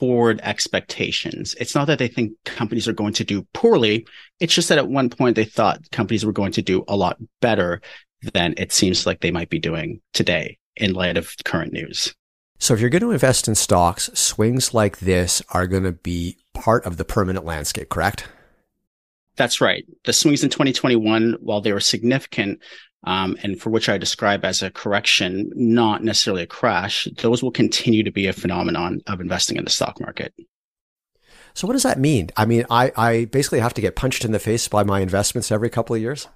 forward 0.00 0.40
expectations. 0.42 1.54
It's 1.60 1.76
not 1.76 1.86
that 1.86 2.00
they 2.00 2.08
think 2.08 2.32
companies 2.44 2.88
are 2.88 2.92
going 2.92 3.14
to 3.14 3.24
do 3.24 3.46
poorly. 3.54 4.04
It's 4.40 4.54
just 4.54 4.68
that 4.70 4.78
at 4.78 4.88
one 4.88 5.10
point 5.10 5.36
they 5.36 5.44
thought 5.44 5.90
companies 5.92 6.26
were 6.26 6.32
going 6.32 6.52
to 6.52 6.62
do 6.62 6.84
a 6.88 6.96
lot 6.96 7.18
better 7.40 7.80
than 8.34 8.54
it 8.56 8.72
seems 8.72 9.06
like 9.06 9.20
they 9.20 9.30
might 9.30 9.48
be 9.48 9.60
doing 9.60 10.00
today 10.12 10.58
in 10.76 10.92
light 10.92 11.16
of 11.16 11.32
current 11.44 11.72
news. 11.72 12.14
So 12.58 12.74
if 12.74 12.80
you're 12.80 12.90
going 12.90 13.02
to 13.02 13.12
invest 13.12 13.46
in 13.46 13.54
stocks, 13.54 14.10
swings 14.14 14.74
like 14.74 14.98
this 14.98 15.42
are 15.50 15.66
going 15.66 15.84
to 15.84 15.92
be 15.92 16.38
part 16.54 16.84
of 16.84 16.96
the 16.96 17.04
permanent 17.04 17.44
landscape, 17.44 17.88
correct? 17.88 18.28
That's 19.36 19.60
right. 19.60 19.86
The 20.04 20.12
swings 20.12 20.42
in 20.42 20.50
2021, 20.50 21.36
while 21.40 21.60
they 21.60 21.72
were 21.72 21.80
significant, 21.80 22.60
um, 23.04 23.36
and 23.44 23.60
for 23.60 23.70
which 23.70 23.88
I 23.88 23.96
describe 23.96 24.44
as 24.44 24.60
a 24.60 24.72
correction, 24.72 25.52
not 25.54 26.02
necessarily 26.02 26.42
a 26.42 26.46
crash, 26.46 27.06
those 27.18 27.42
will 27.42 27.52
continue 27.52 28.02
to 28.02 28.10
be 28.10 28.26
a 28.26 28.32
phenomenon 28.32 29.00
of 29.06 29.20
investing 29.20 29.56
in 29.56 29.64
the 29.64 29.70
stock 29.70 30.00
market. 30.00 30.34
So 31.54 31.68
what 31.68 31.74
does 31.74 31.84
that 31.84 31.98
mean? 31.98 32.30
I 32.36 32.44
mean, 32.44 32.64
I, 32.70 32.92
I 32.96 33.24
basically 33.26 33.60
have 33.60 33.74
to 33.74 33.80
get 33.80 33.96
punched 33.96 34.24
in 34.24 34.32
the 34.32 34.38
face 34.40 34.66
by 34.66 34.82
my 34.82 35.00
investments 35.00 35.52
every 35.52 35.70
couple 35.70 35.94
of 35.94 36.02
years. 36.02 36.26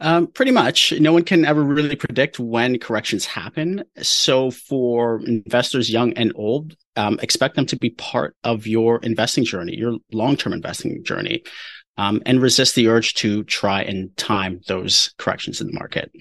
Um, 0.00 0.26
pretty 0.26 0.50
much. 0.50 0.92
No 1.00 1.12
one 1.12 1.24
can 1.24 1.44
ever 1.44 1.62
really 1.62 1.96
predict 1.96 2.38
when 2.38 2.78
corrections 2.78 3.24
happen. 3.24 3.82
So 4.02 4.50
for 4.50 5.20
investors 5.24 5.90
young 5.90 6.12
and 6.14 6.32
old, 6.34 6.76
um, 6.96 7.18
expect 7.22 7.56
them 7.56 7.66
to 7.66 7.76
be 7.76 7.90
part 7.90 8.36
of 8.44 8.66
your 8.66 8.98
investing 8.98 9.44
journey, 9.44 9.76
your 9.76 9.96
long-term 10.12 10.52
investing 10.52 11.02
journey, 11.02 11.42
um, 11.96 12.22
and 12.26 12.42
resist 12.42 12.74
the 12.74 12.88
urge 12.88 13.14
to 13.14 13.42
try 13.44 13.82
and 13.82 14.14
time 14.18 14.60
those 14.68 15.14
corrections 15.18 15.62
in 15.62 15.66
the 15.68 15.72
market. 15.72 16.12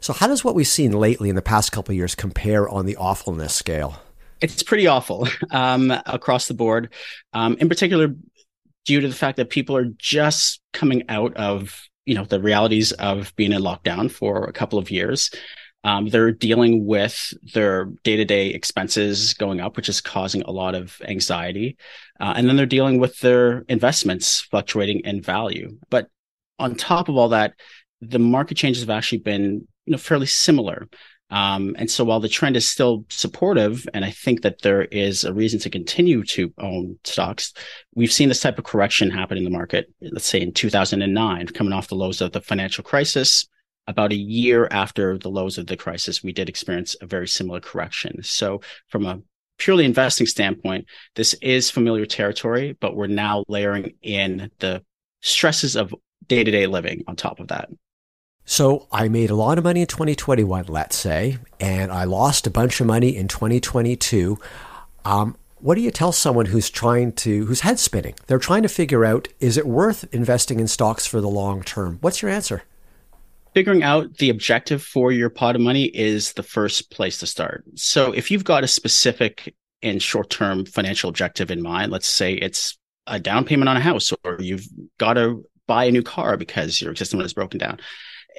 So 0.00 0.12
how 0.12 0.26
does 0.26 0.44
what 0.44 0.54
we've 0.54 0.66
seen 0.66 0.92
lately 0.92 1.28
in 1.28 1.36
the 1.36 1.42
past 1.42 1.72
couple 1.72 1.92
of 1.92 1.96
years 1.96 2.14
compare 2.14 2.68
on 2.68 2.86
the 2.86 2.96
awfulness 2.96 3.54
scale? 3.54 4.00
It's 4.40 4.62
pretty 4.62 4.86
awful 4.86 5.28
um, 5.50 5.90
across 6.06 6.48
the 6.48 6.54
board. 6.54 6.92
Um, 7.34 7.56
in 7.58 7.68
particular, 7.68 8.14
due 8.86 9.00
to 9.00 9.08
the 9.08 9.14
fact 9.14 9.36
that 9.36 9.50
people 9.50 9.76
are 9.76 9.88
just 9.98 10.60
coming 10.72 11.04
out 11.08 11.36
of 11.36 11.88
you 12.06 12.14
know 12.14 12.24
the 12.24 12.40
realities 12.40 12.92
of 12.92 13.34
being 13.36 13.52
in 13.52 13.62
lockdown 13.62 14.10
for 14.10 14.44
a 14.44 14.52
couple 14.52 14.78
of 14.78 14.90
years. 14.90 15.30
Um, 15.84 16.08
they're 16.08 16.32
dealing 16.32 16.84
with 16.84 17.32
their 17.54 17.84
day-to-day 18.02 18.48
expenses 18.48 19.34
going 19.34 19.60
up, 19.60 19.76
which 19.76 19.88
is 19.88 20.00
causing 20.00 20.42
a 20.42 20.50
lot 20.50 20.74
of 20.74 21.00
anxiety, 21.06 21.76
uh, 22.18 22.34
and 22.36 22.48
then 22.48 22.56
they're 22.56 22.66
dealing 22.66 22.98
with 22.98 23.20
their 23.20 23.60
investments 23.68 24.40
fluctuating 24.40 25.00
in 25.00 25.22
value. 25.22 25.78
But 25.88 26.08
on 26.58 26.74
top 26.74 27.08
of 27.08 27.16
all 27.16 27.28
that, 27.28 27.54
the 28.00 28.18
market 28.18 28.56
changes 28.56 28.82
have 28.82 28.90
actually 28.90 29.18
been 29.18 29.68
you 29.84 29.92
know 29.92 29.98
fairly 29.98 30.26
similar. 30.26 30.88
Um, 31.30 31.74
and 31.76 31.90
so 31.90 32.04
while 32.04 32.20
the 32.20 32.28
trend 32.28 32.56
is 32.56 32.68
still 32.68 33.04
supportive, 33.08 33.88
and 33.92 34.04
I 34.04 34.10
think 34.10 34.42
that 34.42 34.62
there 34.62 34.82
is 34.82 35.24
a 35.24 35.34
reason 35.34 35.58
to 35.60 35.70
continue 35.70 36.22
to 36.24 36.52
own 36.58 36.98
stocks, 37.04 37.52
we've 37.94 38.12
seen 38.12 38.28
this 38.28 38.40
type 38.40 38.58
of 38.58 38.64
correction 38.64 39.10
happen 39.10 39.36
in 39.36 39.44
the 39.44 39.50
market, 39.50 39.92
let's 40.00 40.26
say 40.26 40.40
in 40.40 40.52
2009, 40.52 41.48
coming 41.48 41.72
off 41.72 41.88
the 41.88 41.96
lows 41.96 42.20
of 42.20 42.32
the 42.32 42.40
financial 42.40 42.84
crisis. 42.84 43.48
About 43.88 44.12
a 44.12 44.16
year 44.16 44.66
after 44.72 45.16
the 45.16 45.30
lows 45.30 45.58
of 45.58 45.68
the 45.68 45.76
crisis, 45.76 46.22
we 46.22 46.32
did 46.32 46.48
experience 46.48 46.96
a 47.00 47.06
very 47.06 47.28
similar 47.28 47.60
correction. 47.60 48.20
So 48.22 48.60
from 48.88 49.06
a 49.06 49.20
purely 49.58 49.84
investing 49.84 50.26
standpoint, 50.26 50.86
this 51.14 51.34
is 51.34 51.70
familiar 51.70 52.04
territory, 52.04 52.76
but 52.80 52.96
we're 52.96 53.06
now 53.06 53.44
layering 53.48 53.94
in 54.02 54.50
the 54.58 54.84
stresses 55.22 55.76
of 55.76 55.94
day 56.26 56.42
to 56.42 56.50
day 56.50 56.66
living 56.66 57.04
on 57.06 57.14
top 57.16 57.40
of 57.40 57.48
that. 57.48 57.68
So 58.48 58.86
I 58.92 59.08
made 59.08 59.30
a 59.30 59.34
lot 59.34 59.58
of 59.58 59.64
money 59.64 59.80
in 59.80 59.88
2021, 59.88 60.66
let's 60.68 60.94
say, 60.96 61.38
and 61.58 61.90
I 61.90 62.04
lost 62.04 62.46
a 62.46 62.50
bunch 62.50 62.80
of 62.80 62.86
money 62.86 63.16
in 63.16 63.26
2022. 63.26 64.38
Um, 65.04 65.36
what 65.58 65.74
do 65.74 65.80
you 65.80 65.90
tell 65.90 66.12
someone 66.12 66.46
who's 66.46 66.70
trying 66.70 67.12
to, 67.14 67.44
who's 67.46 67.60
head 67.60 67.80
spinning? 67.80 68.14
They're 68.28 68.38
trying 68.38 68.62
to 68.62 68.68
figure 68.68 69.04
out, 69.04 69.26
is 69.40 69.56
it 69.56 69.66
worth 69.66 70.04
investing 70.14 70.60
in 70.60 70.68
stocks 70.68 71.06
for 71.06 71.20
the 71.20 71.28
long 71.28 71.64
term? 71.64 71.98
What's 72.02 72.22
your 72.22 72.30
answer? 72.30 72.62
Figuring 73.52 73.82
out 73.82 74.18
the 74.18 74.30
objective 74.30 74.80
for 74.80 75.10
your 75.10 75.28
pot 75.28 75.56
of 75.56 75.60
money 75.60 75.86
is 75.86 76.34
the 76.34 76.44
first 76.44 76.92
place 76.92 77.18
to 77.18 77.26
start. 77.26 77.64
So 77.74 78.12
if 78.12 78.30
you've 78.30 78.44
got 78.44 78.62
a 78.62 78.68
specific 78.68 79.56
and 79.82 80.00
short 80.00 80.30
term 80.30 80.66
financial 80.66 81.10
objective 81.10 81.50
in 81.50 81.62
mind, 81.62 81.90
let's 81.90 82.06
say 82.06 82.34
it's 82.34 82.78
a 83.08 83.18
down 83.18 83.44
payment 83.44 83.68
on 83.68 83.76
a 83.76 83.80
house 83.80 84.12
or 84.22 84.36
you've 84.38 84.68
got 84.98 85.14
to 85.14 85.44
buy 85.66 85.86
a 85.86 85.90
new 85.90 86.02
car 86.02 86.36
because 86.36 86.80
your 86.80 86.92
existing 86.92 87.18
one 87.18 87.26
is 87.26 87.34
broken 87.34 87.58
down 87.58 87.80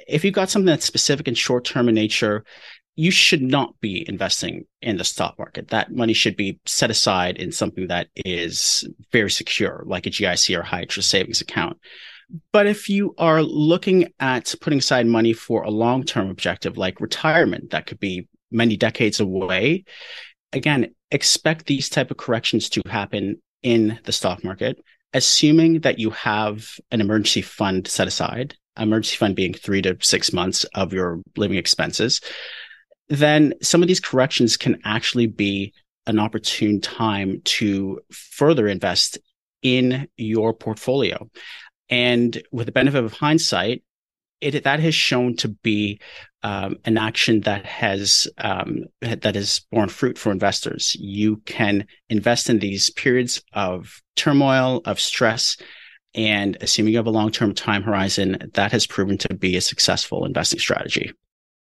if 0.06 0.24
you've 0.24 0.34
got 0.34 0.50
something 0.50 0.66
that's 0.66 0.86
specific 0.86 1.28
and 1.28 1.36
short 1.36 1.64
term 1.64 1.88
in 1.88 1.94
nature, 1.94 2.44
you 2.98 3.10
should 3.12 3.42
not 3.42 3.78
be 3.80 4.04
investing 4.08 4.64
in 4.82 4.96
the 4.96 5.04
stock 5.04 5.38
market. 5.38 5.68
That 5.68 5.92
money 5.92 6.12
should 6.12 6.36
be 6.36 6.58
set 6.66 6.90
aside 6.90 7.36
in 7.36 7.52
something 7.52 7.86
that 7.86 8.08
is 8.16 8.84
very 9.12 9.30
secure, 9.30 9.84
like 9.86 10.06
a 10.06 10.10
GIC 10.10 10.58
or 10.58 10.62
high 10.62 10.82
interest 10.82 11.08
savings 11.08 11.40
account. 11.40 11.78
But 12.52 12.66
if 12.66 12.88
you 12.88 13.14
are 13.16 13.40
looking 13.42 14.12
at 14.18 14.54
putting 14.60 14.80
aside 14.80 15.06
money 15.06 15.32
for 15.32 15.62
a 15.62 15.70
long 15.70 16.02
term 16.02 16.28
objective 16.28 16.76
like 16.76 17.00
retirement, 17.00 17.70
that 17.70 17.86
could 17.86 18.00
be 18.00 18.28
many 18.50 18.76
decades 18.76 19.20
away. 19.20 19.84
Again, 20.52 20.94
expect 21.10 21.66
these 21.66 21.88
type 21.88 22.10
of 22.10 22.16
corrections 22.16 22.68
to 22.70 22.82
happen 22.86 23.40
in 23.62 23.98
the 24.04 24.12
stock 24.12 24.42
market, 24.42 24.78
assuming 25.14 25.80
that 25.80 25.98
you 25.98 26.10
have 26.10 26.68
an 26.90 27.00
emergency 27.00 27.42
fund 27.42 27.86
set 27.86 28.08
aside 28.08 28.56
emergency 28.78 29.16
fund 29.16 29.36
being 29.36 29.54
three 29.54 29.82
to 29.82 29.96
six 30.00 30.32
months 30.32 30.64
of 30.74 30.92
your 30.92 31.20
living 31.36 31.58
expenses, 31.58 32.20
then 33.08 33.54
some 33.62 33.82
of 33.82 33.88
these 33.88 34.00
corrections 34.00 34.56
can 34.56 34.80
actually 34.84 35.26
be 35.26 35.72
an 36.06 36.18
opportune 36.18 36.80
time 36.80 37.40
to 37.44 38.00
further 38.10 38.66
invest 38.66 39.18
in 39.62 40.08
your 40.16 40.54
portfolio. 40.54 41.28
And 41.90 42.42
with 42.52 42.66
the 42.66 42.72
benefit 42.72 43.04
of 43.04 43.12
hindsight, 43.12 43.82
it 44.40 44.64
that 44.64 44.80
has 44.80 44.94
shown 44.94 45.36
to 45.36 45.48
be 45.48 46.00
um, 46.42 46.76
an 46.84 46.96
action 46.96 47.40
that 47.40 47.66
has 47.66 48.28
um, 48.38 48.84
that 49.00 49.34
has 49.34 49.62
borne 49.72 49.88
fruit 49.88 50.16
for 50.16 50.30
investors. 50.30 50.94
You 50.94 51.38
can 51.38 51.86
invest 52.08 52.48
in 52.48 52.60
these 52.60 52.90
periods 52.90 53.42
of 53.52 54.00
turmoil, 54.14 54.80
of 54.84 55.00
stress, 55.00 55.56
and 56.18 56.58
assuming 56.60 56.92
you 56.92 56.98
have 56.98 57.06
a 57.06 57.10
long 57.10 57.30
term 57.30 57.54
time 57.54 57.84
horizon, 57.84 58.50
that 58.54 58.72
has 58.72 58.86
proven 58.86 59.16
to 59.18 59.34
be 59.34 59.56
a 59.56 59.60
successful 59.60 60.24
investing 60.24 60.58
strategy. 60.58 61.12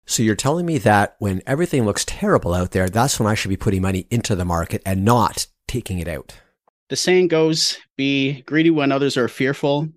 So 0.08 0.24
you're 0.24 0.36
telling 0.36 0.66
me 0.66 0.80
that 0.80 1.16
when 1.20 1.44
everything 1.46 1.86
looks 1.86 2.04
terrible 2.06 2.56
out 2.56 2.72
there, 2.72 2.90
that's 2.90 3.20
when 3.20 3.28
I 3.28 3.36
should 3.36 3.50
be 3.50 3.56
putting 3.56 3.84
money 3.84 4.08
into 4.10 4.36
the 4.36 4.44
market 4.44 4.82
and 4.84 5.06
not 5.06 5.46
taking 5.68 6.00
it 6.00 6.08
out. 6.08 6.34
The 6.90 6.96
saying 6.96 7.28
goes 7.28 7.78
be 7.98 8.42
greedy 8.42 8.72
when 8.72 8.92
others 8.92 9.16
are 9.16 9.28
fearful, 9.28 9.88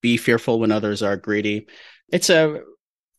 be 0.00 0.16
fearful 0.16 0.58
when 0.58 0.72
others 0.72 1.02
are 1.02 1.18
greedy. 1.18 1.66
It's 2.10 2.30
a 2.30 2.62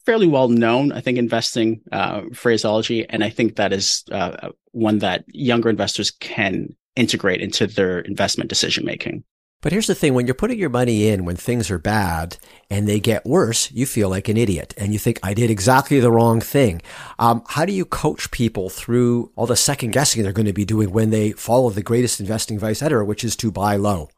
fairly 0.04 0.28
well 0.28 0.50
known, 0.50 0.92
I 0.92 1.00
think, 1.00 1.20
investing 1.20 1.82
uh, 1.92 2.24
phraseology. 2.34 3.08
And 3.08 3.24
I 3.24 3.30
think 3.30 3.58
that 3.58 3.72
is 3.72 4.04
uh, 4.12 4.50
one 4.72 4.98
that 4.98 5.26
younger 5.28 5.70
investors 5.70 6.10
can 6.10 6.76
integrate 6.96 7.40
into 7.40 7.68
their 7.68 8.00
investment 8.00 8.50
decision 8.50 8.84
making. 8.84 9.24
But 9.62 9.72
here's 9.72 9.86
the 9.86 9.94
thing 9.94 10.16
when 10.16 10.26
you're 10.26 10.34
putting 10.34 10.58
your 10.58 10.72
money 10.72 11.08
in 11.08 11.24
when 11.24 11.36
things 11.36 11.70
are 11.70 11.78
bad 11.78 12.38
and 12.72 12.88
they 12.88 13.00
get 13.00 13.26
worse, 13.26 13.72
you 13.72 13.86
feel 13.86 14.10
like 14.10 14.28
an 14.28 14.36
idiot 14.36 14.74
and 14.76 14.92
you 14.92 14.98
think, 14.98 15.20
I 15.22 15.36
did 15.36 15.52
exactly 15.52 16.00
the 16.00 16.12
wrong 16.12 16.42
thing. 16.42 16.82
Um, 17.20 17.44
how 17.48 17.66
do 17.66 17.72
you 17.72 17.86
coach 17.86 18.32
people 18.32 18.72
through 18.72 19.32
all 19.36 19.46
the 19.46 19.56
second 19.56 19.92
guessing 19.92 20.24
they're 20.24 20.34
going 20.34 20.48
to 20.48 20.54
be 20.54 20.66
doing 20.66 20.92
when 20.92 21.12
they 21.12 21.34
follow 21.34 21.70
the 21.70 21.84
greatest 21.84 22.20
investing 22.20 22.58
advice 22.58 22.82
ever, 22.82 23.06
which 23.06 23.24
is 23.24 23.36
to 23.38 23.52
buy 23.52 23.76
low? 23.76 24.10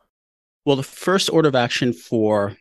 Well, 0.65 0.77
the 0.77 0.83
first 0.83 1.29
order 1.29 1.49
of 1.49 1.55
action 1.55 1.91
for 1.91 2.55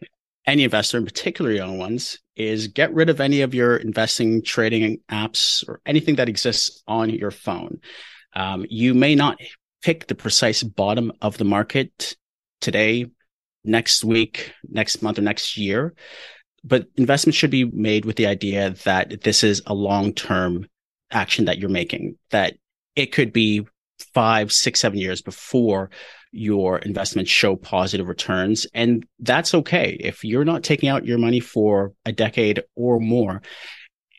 any 0.45 0.65
investor, 0.65 0.99
in 0.99 1.05
particular 1.05 1.53
young 1.53 1.79
ones, 1.79 2.19
is 2.35 2.67
get 2.67 2.93
rid 2.93 3.09
of 3.09 3.21
any 3.21 3.43
of 3.43 3.55
your 3.55 3.77
investing 3.77 4.43
trading 4.43 4.99
apps 5.09 5.67
or 5.69 5.81
anything 5.87 6.17
that 6.17 6.29
exists 6.29 6.83
on 6.89 7.11
your 7.11 7.31
phone. 7.31 7.79
Um, 8.35 8.67
you 8.69 8.93
may 8.93 9.15
not 9.15 9.39
pick 9.83 10.09
the 10.09 10.17
precise 10.17 10.65
bottom 10.65 11.13
of 11.23 11.39
the 11.39 11.45
market 11.45 12.17
today, 12.63 13.07
next 13.65 14.05
week, 14.05 14.53
next 14.69 15.03
month, 15.03 15.19
or 15.19 15.23
next 15.23 15.57
year. 15.57 15.95
But 16.65 16.87
investments 16.97 17.37
should 17.37 17.51
be 17.51 17.65
made 17.65 18.05
with 18.05 18.17
the 18.17 18.27
idea 18.27 18.71
that 18.85 19.23
this 19.23 19.43
is 19.43 19.63
a 19.67 19.75
long 19.75 20.15
term 20.15 20.69
action 21.11 21.45
that 21.47 21.59
you're 21.59 21.69
making, 21.69 22.17
that 22.31 22.55
it 22.97 23.13
could 23.13 23.33
be 23.33 23.67
five, 24.15 24.53
six, 24.53 24.81
seven 24.81 24.99
years 24.99 25.23
before 25.23 25.91
your 26.33 26.79
investments 26.79 27.31
show 27.31 27.57
positive 27.57 28.09
returns. 28.09 28.67
And 28.75 29.05
that's 29.19 29.55
okay. 29.55 29.97
If 30.01 30.25
you're 30.25 30.45
not 30.45 30.63
taking 30.63 30.89
out 30.89 31.05
your 31.05 31.19
money 31.19 31.41
for 31.41 31.93
a 32.07 32.13
decade 32.13 32.63
or 32.75 33.01
more, 33.01 33.43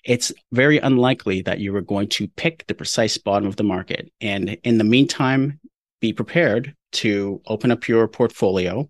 it's 0.05 0.31
very 0.51 0.77
unlikely 0.79 1.41
that 1.43 1.59
you 1.59 1.75
are 1.75 1.81
going 1.81 2.09
to 2.09 2.27
pick 2.27 2.67
the 2.67 2.73
precise 2.75 3.17
bottom 3.17 3.47
of 3.47 3.55
the 3.55 3.63
market. 3.63 4.11
And 4.21 4.57
in 4.63 4.77
the 4.77 4.83
meantime, 4.83 5.59
be 6.01 6.13
prepared 6.13 6.75
to 6.93 7.41
open 7.47 7.71
up 7.71 7.87
your 7.87 8.07
portfolio 8.07 8.89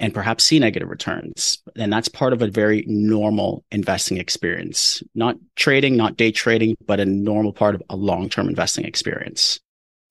and 0.00 0.14
perhaps 0.14 0.44
see 0.44 0.58
negative 0.58 0.88
returns. 0.88 1.58
And 1.76 1.92
that's 1.92 2.08
part 2.08 2.32
of 2.32 2.40
a 2.42 2.48
very 2.48 2.84
normal 2.86 3.64
investing 3.70 4.18
experience, 4.18 5.02
not 5.14 5.36
trading, 5.56 5.96
not 5.96 6.16
day 6.16 6.30
trading, 6.30 6.76
but 6.86 7.00
a 7.00 7.04
normal 7.04 7.52
part 7.52 7.74
of 7.74 7.82
a 7.90 7.96
long 7.96 8.28
term 8.28 8.48
investing 8.48 8.84
experience. 8.84 9.58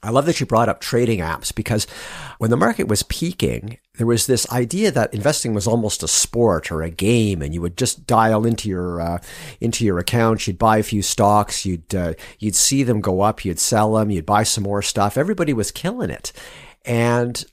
I 0.04 0.12
love 0.12 0.28
that 0.28 0.40
you 0.40 0.46
brought 0.46 0.70
up 0.70 0.80
trading 0.80 1.20
apps 1.20 1.54
because 1.54 1.88
when 2.38 2.52
the 2.52 2.58
market 2.58 2.88
was 2.88 3.02
peaking, 3.04 3.80
there 3.96 4.06
was 4.06 4.28
this 4.28 4.50
idea 4.52 4.92
that 4.92 5.12
investing 5.12 5.56
was 5.56 5.66
almost 5.66 6.04
a 6.04 6.08
sport 6.08 6.72
or 6.72 6.84
a 6.84 6.92
game, 6.92 7.42
and 7.42 7.52
you 7.52 7.62
would 7.62 7.76
just 7.76 8.06
dial 8.06 8.46
into 8.46 8.70
your 8.70 9.02
uh, 9.02 9.18
into 9.60 9.84
your 9.84 9.98
account. 9.98 10.46
You'd 10.46 10.60
buy 10.60 10.78
a 10.78 10.84
few 10.84 11.02
stocks, 11.02 11.66
you'd 11.66 11.96
uh, 11.96 12.14
you'd 12.38 12.56
see 12.56 12.84
them 12.84 13.02
go 13.02 13.22
up, 13.22 13.44
you'd 13.44 13.60
sell 13.60 13.94
them, 13.94 14.12
you'd 14.12 14.26
buy 14.26 14.44
some 14.44 14.66
more 14.66 14.84
stuff. 14.84 15.18
Everybody 15.18 15.52
was 15.52 15.72
killing 15.72 16.12
it, 16.12 16.32
and 16.88 17.46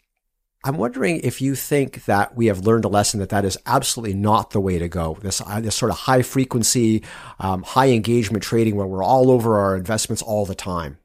I'm 0.65 0.79
wondering 0.79 1.21
if 1.23 1.43
you 1.43 1.55
think 1.55 2.07
that 2.07 2.35
we 2.35 2.47
have 2.47 2.61
learned 2.61 2.87
a 2.87 2.89
lesson 2.89 3.21
that 3.21 3.29
that 3.29 3.45
is 3.45 3.59
absolutely 3.67 4.15
not 4.15 4.51
the 4.51 4.61
way 4.61 4.79
to 4.79 4.89
go. 4.89 5.19
This, 5.21 5.43
uh, 5.43 5.61
this 5.61 5.77
sort 5.77 5.91
of 5.91 5.99
high 5.99 6.23
frequency, 6.23 7.03
um, 7.39 7.63
high 7.63 7.91
engagement 7.91 8.43
trading 8.43 8.75
where 8.75 8.87
we're 8.87 9.05
all 9.05 9.31
over 9.31 9.59
our 9.59 9.77
investments 9.77 10.23
all 10.23 10.47
the 10.47 10.55
time. 10.55 10.97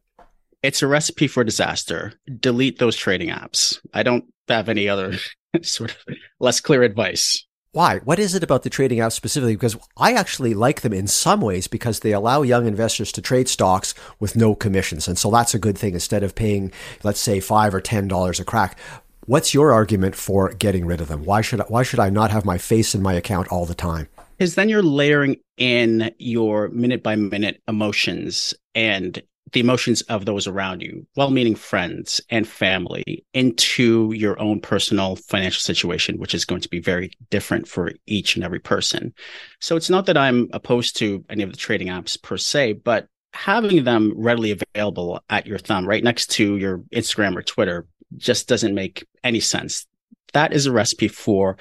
It's 0.63 0.81
a 0.81 0.87
recipe 0.87 1.27
for 1.27 1.43
disaster. 1.43 2.13
Delete 2.39 2.79
those 2.79 2.95
trading 2.95 3.29
apps. 3.29 3.79
I 3.93 4.03
don't 4.03 4.25
have 4.47 4.69
any 4.69 4.87
other 4.87 5.15
sort 5.61 5.91
of 5.91 6.15
less 6.39 6.61
clear 6.61 6.83
advice. 6.83 7.45
Why? 7.71 7.99
What 7.99 8.17
is 8.17 8.33
it 8.33 8.41
about 8.41 8.63
the 8.63 8.69
trading 8.71 8.97
apps 8.97 9.11
specifically? 9.11 9.55
Because 9.55 9.77
I 9.95 10.13
actually 10.13 10.55
like 10.55 10.81
them 10.81 10.91
in 10.91 11.05
some 11.05 11.39
ways 11.39 11.67
because 11.67 11.99
they 11.99 12.13
allow 12.13 12.41
young 12.41 12.65
investors 12.65 13.11
to 13.11 13.21
trade 13.21 13.47
stocks 13.47 13.93
with 14.19 14.35
no 14.35 14.55
commissions. 14.55 15.07
And 15.07 15.19
so 15.19 15.29
that's 15.29 15.53
a 15.53 15.59
good 15.59 15.77
thing 15.77 15.93
instead 15.93 16.23
of 16.23 16.33
paying, 16.33 16.71
let's 17.03 17.19
say, 17.19 17.39
five 17.39 17.75
or 17.75 17.81
ten 17.81 18.07
dollars 18.07 18.39
a 18.39 18.45
crack. 18.45 18.79
What's 19.27 19.53
your 19.53 19.71
argument 19.71 20.15
for 20.15 20.51
getting 20.53 20.87
rid 20.87 20.99
of 20.99 21.09
them? 21.09 21.23
Why 21.25 21.41
should 21.41 21.61
I, 21.61 21.65
why 21.65 21.83
should 21.83 21.99
I 21.99 22.09
not 22.09 22.31
have 22.31 22.43
my 22.43 22.57
face 22.57 22.95
in 22.95 23.03
my 23.03 23.13
account 23.13 23.49
all 23.49 23.67
the 23.67 23.75
time? 23.75 24.07
Because 24.39 24.55
then 24.55 24.69
you're 24.69 24.81
layering 24.81 25.35
in 25.57 26.11
your 26.17 26.69
minute 26.69 27.03
by 27.03 27.15
minute 27.15 27.61
emotions 27.67 28.55
and 28.73 29.21
the 29.51 29.59
emotions 29.59 30.01
of 30.03 30.25
those 30.25 30.47
around 30.47 30.81
you, 30.81 31.05
well 31.15 31.31
meaning 31.31 31.55
friends 31.55 32.21
and 32.29 32.47
family, 32.47 33.25
into 33.33 34.11
your 34.13 34.39
own 34.39 34.59
personal 34.59 35.15
financial 35.15 35.61
situation, 35.61 36.19
which 36.19 36.33
is 36.33 36.45
going 36.45 36.61
to 36.61 36.69
be 36.69 36.79
very 36.79 37.11
different 37.29 37.67
for 37.67 37.91
each 38.05 38.35
and 38.35 38.43
every 38.43 38.59
person. 38.59 39.13
So 39.59 39.75
it's 39.75 39.89
not 39.89 40.05
that 40.07 40.17
I'm 40.17 40.49
opposed 40.53 40.97
to 40.97 41.23
any 41.29 41.43
of 41.43 41.51
the 41.51 41.57
trading 41.57 41.87
apps 41.87 42.21
per 42.21 42.37
se, 42.37 42.73
but 42.73 43.07
having 43.33 43.83
them 43.83 44.13
readily 44.15 44.51
available 44.51 45.21
at 45.29 45.45
your 45.45 45.59
thumb 45.59 45.87
right 45.87 46.03
next 46.03 46.27
to 46.31 46.57
your 46.57 46.79
Instagram 46.93 47.35
or 47.35 47.43
Twitter 47.43 47.87
just 48.17 48.47
doesn't 48.47 48.73
make 48.73 49.05
any 49.23 49.39
sense. 49.39 49.85
That 50.33 50.53
is 50.53 50.65
a 50.65 50.71
recipe 50.71 51.07
for 51.07 51.57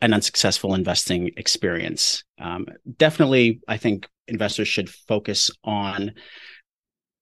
an 0.00 0.12
unsuccessful 0.12 0.74
investing 0.74 1.30
experience. 1.36 2.24
Um, 2.40 2.66
definitely, 2.96 3.60
I 3.68 3.76
think 3.76 4.08
investors 4.26 4.68
should 4.68 4.90
focus 4.90 5.50
on 5.64 6.12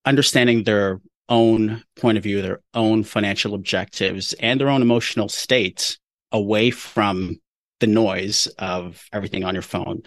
understanding 0.05 0.65
their 0.65 1.01
own 1.29 1.83
point 1.97 2.19
of 2.19 2.25
view, 2.25 2.43
their 2.43 2.61
own 2.75 3.05
financial 3.05 3.55
objectives, 3.55 4.33
and 4.35 4.61
their 4.61 4.69
own 4.69 4.83
emotional 4.83 5.29
states 5.29 5.99
away 6.33 6.71
from 6.71 7.37
the 7.81 7.87
noise 7.87 8.47
of 8.59 9.05
everything 9.13 9.45
on 9.45 9.55
your 9.55 9.63
phone, 9.63 10.03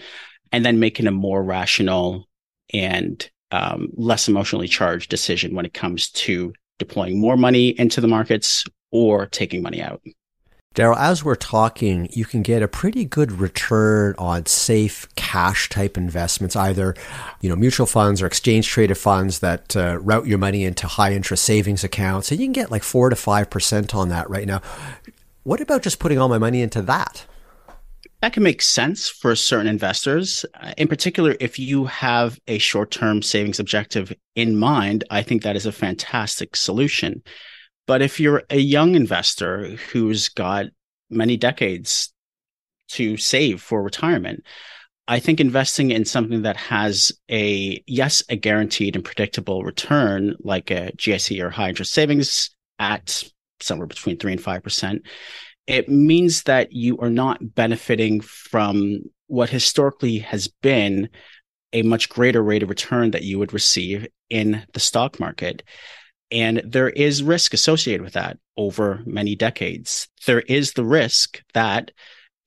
and 0.52 0.66
then 0.66 0.80
making 0.80 1.08
a 1.08 1.12
more 1.12 1.44
rational 1.44 2.28
and 2.74 3.30
um, 3.52 3.90
less 3.96 4.28
emotionally 4.28 4.68
charged 4.68 5.10
decision 5.10 5.56
when 5.56 5.66
it 5.66 5.74
comes 5.74 6.10
to 6.10 6.54
deploying 6.80 7.20
more 7.20 7.38
money 7.38 7.70
into 7.80 8.02
the 8.02 8.08
markets 8.08 8.66
or 8.92 9.26
taking 9.28 9.62
money 9.62 9.82
out. 9.82 10.02
Darryl, 10.74 10.98
as 10.98 11.24
we're 11.24 11.36
talking, 11.36 12.10
you 12.12 12.26
can 12.26 12.42
get 12.42 12.64
a 12.64 12.68
pretty 12.68 13.06
good 13.06 13.32
return 13.32 14.16
on 14.18 14.48
safe 14.48 15.08
cash 15.16 15.70
type 15.70 15.98
investments, 15.98 16.56
either, 16.56 16.96
you 17.42 17.50
know, 17.50 17.56
mutual 17.56 17.86
funds 17.86 18.24
or 18.24 18.26
exchange 18.26 18.68
traded 18.68 18.98
funds 18.98 19.40
that 19.40 19.76
uh, 19.76 20.00
route 20.00 20.26
your 20.26 20.40
money 20.40 20.64
into 20.64 20.88
high 20.88 21.14
interest 21.14 21.44
savings 21.44 21.84
accounts. 21.84 22.32
And 22.32 22.40
you 22.40 22.48
can 22.48 22.54
get 22.54 22.72
like 22.72 22.82
four 22.82 23.12
to 23.12 23.16
5% 23.16 23.94
on 23.94 24.10
that 24.10 24.28
right 24.32 24.48
now. 24.48 24.64
What 25.44 25.62
about 25.62 25.84
just 25.84 26.00
putting 26.00 26.18
all 26.18 26.30
my 26.30 26.40
money 26.40 26.62
into 26.62 26.82
that? 26.82 27.28
That 28.22 28.34
can 28.34 28.42
make 28.42 28.62
sense 28.62 29.10
for 29.10 29.36
certain 29.36 29.68
investors. 29.68 30.44
In 30.78 30.88
particular, 30.88 31.36
if 31.40 31.60
you 31.60 31.86
have 31.86 32.40
a 32.48 32.58
short 32.58 32.90
term 32.90 33.22
savings 33.22 33.60
objective 33.60 34.12
in 34.36 34.56
mind, 34.56 35.04
I 35.12 35.22
think 35.22 35.44
that 35.44 35.56
is 35.56 35.66
a 35.68 35.72
fantastic 35.72 36.56
solution. 36.56 37.22
But 37.86 38.02
if 38.02 38.20
you're 38.20 38.44
a 38.50 38.60
young 38.60 38.96
investor 38.96 39.76
who's 39.92 40.30
got 40.30 40.68
many 41.10 41.38
decades 41.38 42.14
to 42.90 43.18
save 43.18 43.62
for 43.62 43.84
retirement, 43.84 44.44
I 45.08 45.20
think 45.20 45.40
investing 45.40 45.92
in 45.92 46.06
something 46.06 46.44
that 46.44 46.56
has 46.56 47.12
a 47.30 47.84
yes, 47.88 48.24
a 48.30 48.38
guaranteed 48.38 48.96
and 48.96 49.04
predictable 49.04 49.64
return, 49.64 50.36
like 50.40 50.72
a 50.72 50.92
GIC 50.96 51.44
or 51.44 51.50
high 51.50 51.70
interest 51.70 51.94
savings 51.94 52.52
at 52.80 53.24
somewhere 53.60 53.88
between 53.88 54.18
three 54.18 54.32
and 54.32 54.42
five 54.42 54.64
percent, 54.64 55.04
it 55.68 55.90
means 55.90 56.44
that 56.44 56.72
you 56.72 56.98
are 57.00 57.10
not 57.10 57.56
benefiting 57.56 58.22
from 58.22 59.02
what 59.28 59.50
historically 59.50 60.20
has 60.20 60.48
been 60.48 61.10
a 61.74 61.82
much 61.82 62.08
greater 62.08 62.44
rate 62.44 62.64
of 62.64 62.70
return 62.70 63.12
that 63.12 63.24
you 63.24 63.40
would 63.40 63.54
receive 63.54 64.08
in 64.30 64.64
the 64.74 64.80
stock 64.80 65.20
market. 65.20 65.64
And 66.34 66.64
there 66.66 66.90
is 66.90 67.22
risk 67.22 67.54
associated 67.54 68.02
with 68.02 68.14
that 68.14 68.40
over 68.58 69.04
many 69.06 69.36
decades. 69.36 70.10
There 70.26 70.42
is 70.42 70.74
the 70.74 70.84
risk 70.84 71.42
that 71.54 71.92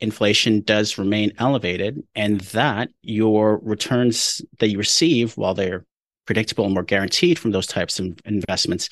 inflation 0.00 0.60
does 0.62 0.98
remain 0.98 1.32
elevated 1.38 2.02
and 2.14 2.40
that 2.40 2.90
your 3.02 3.60
returns 3.62 4.42
that 4.58 4.68
you 4.68 4.76
receive, 4.76 5.36
while 5.36 5.54
they're 5.54 5.86
predictable 6.26 6.64
and 6.64 6.74
more 6.74 6.82
guaranteed 6.82 7.38
from 7.38 7.52
those 7.52 7.68
types 7.68 8.00
of 8.00 8.18
investments, 8.24 8.88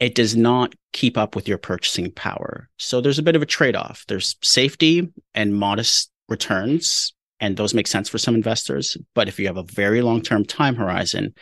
it 0.00 0.16
does 0.16 0.34
not 0.34 0.74
keep 0.92 1.16
up 1.16 1.36
with 1.36 1.46
your 1.46 1.58
purchasing 1.58 2.10
power. 2.10 2.68
So 2.76 3.00
there's 3.00 3.20
a 3.20 3.22
bit 3.22 3.36
of 3.36 3.42
a 3.42 3.46
trade 3.46 3.76
off. 3.76 4.04
There's 4.08 4.34
safety 4.42 5.08
and 5.34 5.54
modest 5.54 6.10
returns, 6.28 7.14
and 7.38 7.56
those 7.56 7.74
make 7.74 7.86
sense 7.86 8.08
for 8.08 8.18
some 8.18 8.34
investors. 8.34 8.96
But 9.14 9.28
if 9.28 9.38
you 9.38 9.46
have 9.46 9.56
a 9.56 9.62
very 9.62 10.02
long 10.02 10.20
term 10.20 10.44
time 10.44 10.74
horizon, 10.74 11.34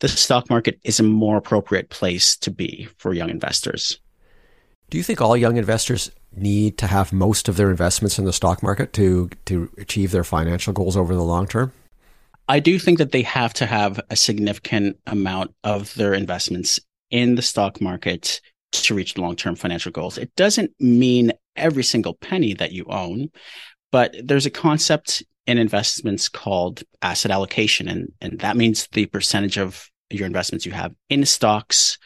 the 0.00 0.08
stock 0.08 0.50
market 0.50 0.78
is 0.82 0.98
a 0.98 1.04
more 1.04 1.36
appropriate 1.36 1.90
place 1.90 2.36
to 2.38 2.50
be 2.50 2.88
for 2.98 3.14
young 3.14 3.30
investors. 3.30 3.98
Do 4.90 4.98
you 4.98 5.04
think 5.04 5.20
all 5.20 5.36
young 5.36 5.56
investors 5.56 6.10
need 6.34 6.78
to 6.78 6.86
have 6.86 7.12
most 7.12 7.48
of 7.48 7.56
their 7.56 7.70
investments 7.70 8.18
in 8.18 8.24
the 8.24 8.32
stock 8.32 8.62
market 8.62 8.92
to 8.94 9.30
to 9.46 9.70
achieve 9.78 10.10
their 10.10 10.24
financial 10.24 10.72
goals 10.72 10.96
over 10.96 11.14
the 11.14 11.22
long 11.22 11.46
term? 11.46 11.72
I 12.48 12.58
do 12.58 12.80
think 12.80 12.98
that 12.98 13.12
they 13.12 13.22
have 13.22 13.54
to 13.54 13.66
have 13.66 14.00
a 14.10 14.16
significant 14.16 14.98
amount 15.06 15.54
of 15.62 15.94
their 15.94 16.14
investments 16.14 16.80
in 17.10 17.36
the 17.36 17.42
stock 17.42 17.80
market 17.80 18.40
to 18.72 18.94
reach 18.94 19.18
long-term 19.18 19.56
financial 19.56 19.92
goals. 19.92 20.18
It 20.18 20.34
doesn't 20.36 20.72
mean 20.80 21.32
every 21.56 21.84
single 21.84 22.14
penny 22.14 22.54
that 22.54 22.72
you 22.72 22.84
own, 22.88 23.30
but 23.92 24.14
there's 24.22 24.46
a 24.46 24.50
concept 24.50 25.22
in 25.46 25.58
investments 25.58 26.28
called 26.28 26.82
asset 27.02 27.30
allocation 27.30 27.88
and 27.88 28.12
and 28.20 28.38
that 28.40 28.56
means 28.56 28.86
the 28.92 29.06
percentage 29.06 29.58
of 29.58 29.89
your 30.10 30.26
investments 30.26 30.66
you 30.66 30.72
have 30.72 30.94
in 31.08 31.24
stocks 31.24 31.98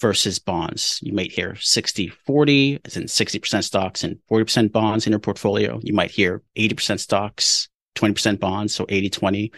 versus 0.00 0.38
bonds. 0.38 0.98
You 1.02 1.12
might 1.12 1.32
hear 1.32 1.56
60 1.56 2.08
40, 2.08 2.80
as 2.84 2.96
in 2.96 3.04
60% 3.04 3.64
stocks 3.64 4.04
and 4.04 4.18
40% 4.30 4.72
bonds 4.72 5.06
in 5.06 5.12
your 5.12 5.20
portfolio. 5.20 5.80
You 5.82 5.94
might 5.94 6.10
hear 6.10 6.42
80% 6.58 6.98
stocks, 6.98 7.68
20% 7.96 8.40
bonds, 8.40 8.74
so 8.74 8.84
80 8.88 9.10
20. 9.10 9.52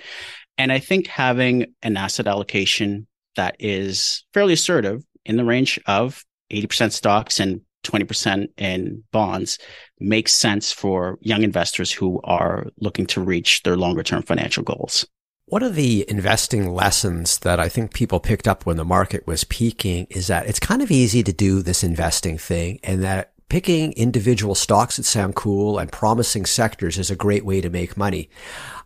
And 0.58 0.70
I 0.70 0.78
think 0.78 1.06
having 1.06 1.74
an 1.82 1.96
asset 1.96 2.26
allocation 2.26 3.06
that 3.36 3.56
is 3.58 4.24
fairly 4.32 4.52
assertive 4.52 5.02
in 5.24 5.36
the 5.36 5.44
range 5.44 5.80
of 5.86 6.24
80% 6.52 6.92
stocks 6.92 7.40
and 7.40 7.62
20% 7.84 8.48
in 8.56 9.02
bonds 9.12 9.58
makes 10.00 10.32
sense 10.32 10.72
for 10.72 11.18
young 11.20 11.42
investors 11.42 11.92
who 11.92 12.20
are 12.24 12.66
looking 12.80 13.06
to 13.06 13.20
reach 13.20 13.62
their 13.62 13.76
longer 13.76 14.02
term 14.02 14.22
financial 14.22 14.62
goals. 14.62 15.06
One 15.54 15.62
of 15.62 15.76
the 15.76 16.04
investing 16.10 16.74
lessons 16.74 17.38
that 17.38 17.60
I 17.60 17.68
think 17.68 17.94
people 17.94 18.18
picked 18.18 18.48
up 18.48 18.66
when 18.66 18.76
the 18.76 18.84
market 18.84 19.24
was 19.24 19.44
peaking 19.44 20.08
is 20.10 20.26
that 20.26 20.48
it's 20.48 20.58
kind 20.58 20.82
of 20.82 20.90
easy 20.90 21.22
to 21.22 21.32
do 21.32 21.62
this 21.62 21.84
investing 21.84 22.38
thing 22.38 22.80
and 22.82 23.04
that 23.04 23.33
picking 23.54 23.92
individual 23.92 24.52
stocks 24.52 24.96
that 24.96 25.04
sound 25.04 25.36
cool 25.36 25.78
and 25.78 25.92
promising 25.92 26.44
sectors 26.44 26.98
is 26.98 27.08
a 27.08 27.14
great 27.14 27.44
way 27.44 27.60
to 27.60 27.70
make 27.70 27.96
money. 27.96 28.28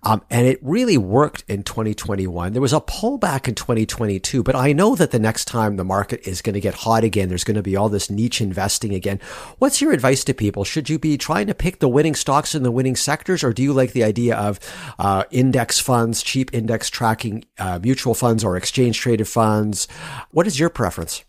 Um, 0.03 0.21
and 0.29 0.47
it 0.47 0.59
really 0.61 0.99
worked 0.99 1.43
in 1.49 1.63
2021. 1.63 2.53
There 2.53 2.61
was 2.61 2.75
a 2.75 2.81
pullback 2.83 3.49
in 3.49 3.55
2022, 3.55 4.43
but 4.43 4.55
I 4.55 4.75
know 4.75 4.95
that 4.95 5.11
the 5.11 5.19
next 5.19 5.47
time 5.47 5.77
the 5.77 5.87
market 5.87 6.29
is 6.29 6.43
going 6.43 6.53
to 6.53 6.61
get 6.61 6.75
hot 6.75 7.03
again, 7.03 7.31
there's 7.31 7.45
going 7.45 7.55
to 7.55 7.63
be 7.63 7.77
all 7.77 7.89
this 7.89 8.11
niche 8.11 8.43
investing 8.43 8.93
again. 8.93 9.21
What's 9.59 9.81
your 9.81 9.93
advice 9.93 10.23
to 10.25 10.35
people? 10.35 10.65
Should 10.65 10.91
you 10.91 10.99
be 10.99 11.17
trying 11.17 11.47
to 11.47 11.55
pick 11.55 11.79
the 11.79 11.89
winning 11.89 12.15
stocks 12.15 12.55
in 12.55 12.63
the 12.63 12.71
winning 12.71 12.95
sectors, 12.95 13.43
or 13.43 13.55
do 13.55 13.63
you 13.63 13.73
like 13.73 13.93
the 13.93 14.05
idea 14.05 14.37
of 14.37 14.61
uh, 14.99 15.25
index 15.31 15.79
funds, 15.79 16.23
cheap 16.23 16.53
index 16.53 16.91
tracking, 16.91 17.47
uh, 17.59 17.79
mutual 17.83 18.13
funds, 18.13 18.45
or 18.45 18.55
exchange 18.55 19.01
traded 19.01 19.29
funds? 19.29 19.89
What 20.31 20.47
is 20.47 20.61
your 20.61 20.69
preference? 20.69 21.25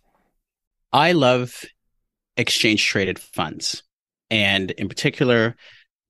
I 0.91 1.13
love 1.13 1.63
exchange 2.39 2.87
traded 2.87 3.19
funds, 3.19 3.83
and 4.31 4.71
in 4.71 4.87
particular, 4.87 5.55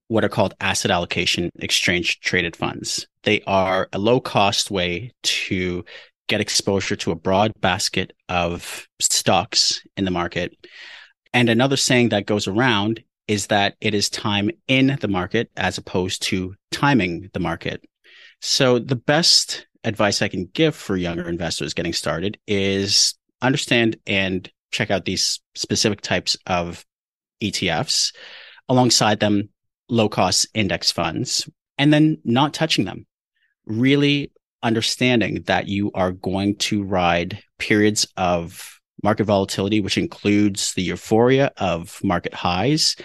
what 0.08 0.24
are 0.24 0.28
called 0.28 0.54
asset 0.60 0.90
allocation 0.90 1.50
exchange 1.60 2.20
traded 2.20 2.56
funds. 2.56 3.06
They 3.22 3.42
are 3.46 3.88
a 3.92 3.98
low 3.98 4.20
cost 4.20 4.70
way 4.70 5.12
to 5.22 5.84
get 6.28 6.40
exposure 6.40 6.96
to 6.96 7.10
a 7.10 7.16
broad 7.16 7.52
basket 7.60 8.12
of 8.28 8.86
stocks 9.00 9.82
in 9.96 10.04
the 10.04 10.10
market. 10.10 10.56
And 11.32 11.48
another 11.48 11.76
saying 11.76 12.08
that 12.08 12.26
goes 12.26 12.48
around 12.48 13.02
is 13.28 13.48
that 13.48 13.76
it 13.80 13.94
is 13.94 14.10
time 14.10 14.50
in 14.66 14.98
the 15.00 15.08
market 15.08 15.50
as 15.56 15.78
opposed 15.78 16.22
to 16.22 16.54
timing 16.72 17.30
the 17.32 17.40
market. 17.40 17.84
So 18.40 18.78
the 18.78 18.96
best 18.96 19.66
advice 19.84 20.22
I 20.22 20.28
can 20.28 20.46
give 20.46 20.74
for 20.74 20.96
younger 20.96 21.28
investors 21.28 21.74
getting 21.74 21.92
started 21.92 22.38
is 22.46 23.14
understand 23.42 23.96
and 24.06 24.50
check 24.70 24.90
out 24.90 25.04
these 25.04 25.40
specific 25.54 26.00
types 26.00 26.36
of 26.46 26.84
ETFs. 27.42 28.14
Alongside 28.68 29.20
them, 29.20 29.48
low 29.88 30.08
cost 30.08 30.46
index 30.54 30.92
funds 30.92 31.48
and 31.78 31.92
then 31.92 32.18
not 32.24 32.54
touching 32.54 32.84
them. 32.84 33.06
Really 33.66 34.32
understanding 34.62 35.42
that 35.46 35.68
you 35.68 35.90
are 35.94 36.12
going 36.12 36.56
to 36.56 36.82
ride 36.82 37.42
periods 37.58 38.06
of 38.16 38.78
market 39.02 39.24
volatility, 39.24 39.80
which 39.80 39.96
includes 39.96 40.74
the 40.74 40.82
euphoria 40.82 41.50
of 41.56 41.98
market 42.04 42.34
highs, 42.34 42.96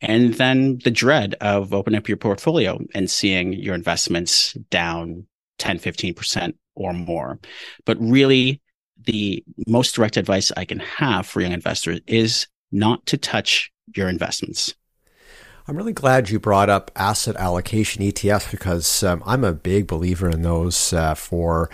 And 0.00 0.34
then 0.34 0.78
the 0.82 0.90
dread 0.90 1.34
of 1.40 1.74
opening 1.74 1.98
up 1.98 2.08
your 2.08 2.16
portfolio 2.16 2.78
and 2.94 3.10
seeing 3.10 3.52
your 3.52 3.74
investments 3.74 4.54
down 4.70 5.26
10, 5.58 5.78
15% 5.78 6.54
or 6.74 6.92
more. 6.94 7.38
But 7.84 7.98
really, 8.00 8.62
the 9.04 9.42
most 9.66 9.94
direct 9.94 10.16
advice 10.16 10.52
I 10.56 10.64
can 10.64 10.78
have 10.80 11.26
for 11.26 11.40
young 11.40 11.52
investors 11.52 12.00
is 12.06 12.46
not 12.72 13.06
to 13.06 13.16
touch 13.16 13.70
your 13.96 14.08
investments. 14.08 14.74
I'm 15.68 15.76
really 15.76 15.92
glad 15.92 16.30
you 16.30 16.40
brought 16.40 16.68
up 16.68 16.90
asset 16.96 17.36
allocation 17.36 18.02
ETFs 18.02 18.50
because 18.50 19.02
um, 19.04 19.22
I'm 19.24 19.44
a 19.44 19.52
big 19.52 19.86
believer 19.86 20.28
in 20.28 20.42
those 20.42 20.92
uh, 20.92 21.14
for 21.14 21.70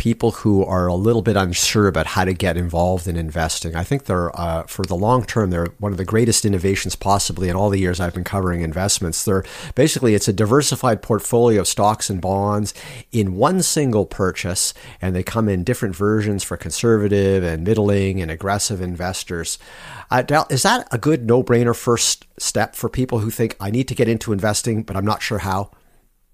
people 0.00 0.30
who 0.30 0.64
are 0.64 0.86
a 0.86 0.94
little 0.94 1.20
bit 1.20 1.36
unsure 1.36 1.86
about 1.86 2.06
how 2.06 2.24
to 2.24 2.32
get 2.32 2.56
involved 2.56 3.06
in 3.06 3.16
investing. 3.16 3.76
I 3.76 3.84
think 3.84 4.06
they're, 4.06 4.34
uh, 4.40 4.62
for 4.62 4.82
the 4.82 4.96
long 4.96 5.26
term, 5.26 5.50
they're 5.50 5.74
one 5.78 5.92
of 5.92 5.98
the 5.98 6.06
greatest 6.06 6.46
innovations 6.46 6.96
possibly 6.96 7.50
in 7.50 7.54
all 7.54 7.68
the 7.68 7.78
years 7.78 8.00
I've 8.00 8.14
been 8.14 8.24
covering 8.24 8.62
investments. 8.62 9.22
They're 9.26 9.44
basically, 9.74 10.14
it's 10.14 10.26
a 10.26 10.32
diversified 10.32 11.02
portfolio 11.02 11.60
of 11.60 11.68
stocks 11.68 12.08
and 12.08 12.18
bonds 12.18 12.72
in 13.12 13.36
one 13.36 13.60
single 13.60 14.06
purchase, 14.06 14.72
and 15.02 15.14
they 15.14 15.22
come 15.22 15.50
in 15.50 15.64
different 15.64 15.94
versions 15.94 16.42
for 16.42 16.56
conservative 16.56 17.44
and 17.44 17.62
middling 17.62 18.22
and 18.22 18.30
aggressive 18.30 18.80
investors. 18.80 19.58
Uh, 20.10 20.22
is 20.48 20.62
that 20.62 20.88
a 20.90 20.96
good 20.96 21.26
no 21.26 21.42
brainer 21.42 21.76
first 21.76 22.24
step 22.38 22.74
for 22.74 22.88
people 22.88 23.18
who 23.18 23.28
think 23.28 23.54
I 23.60 23.70
need 23.70 23.86
to 23.88 23.94
get 23.94 24.08
into 24.08 24.32
investing, 24.32 24.82
but 24.82 24.96
I'm 24.96 25.04
not 25.04 25.20
sure 25.20 25.40
how? 25.40 25.72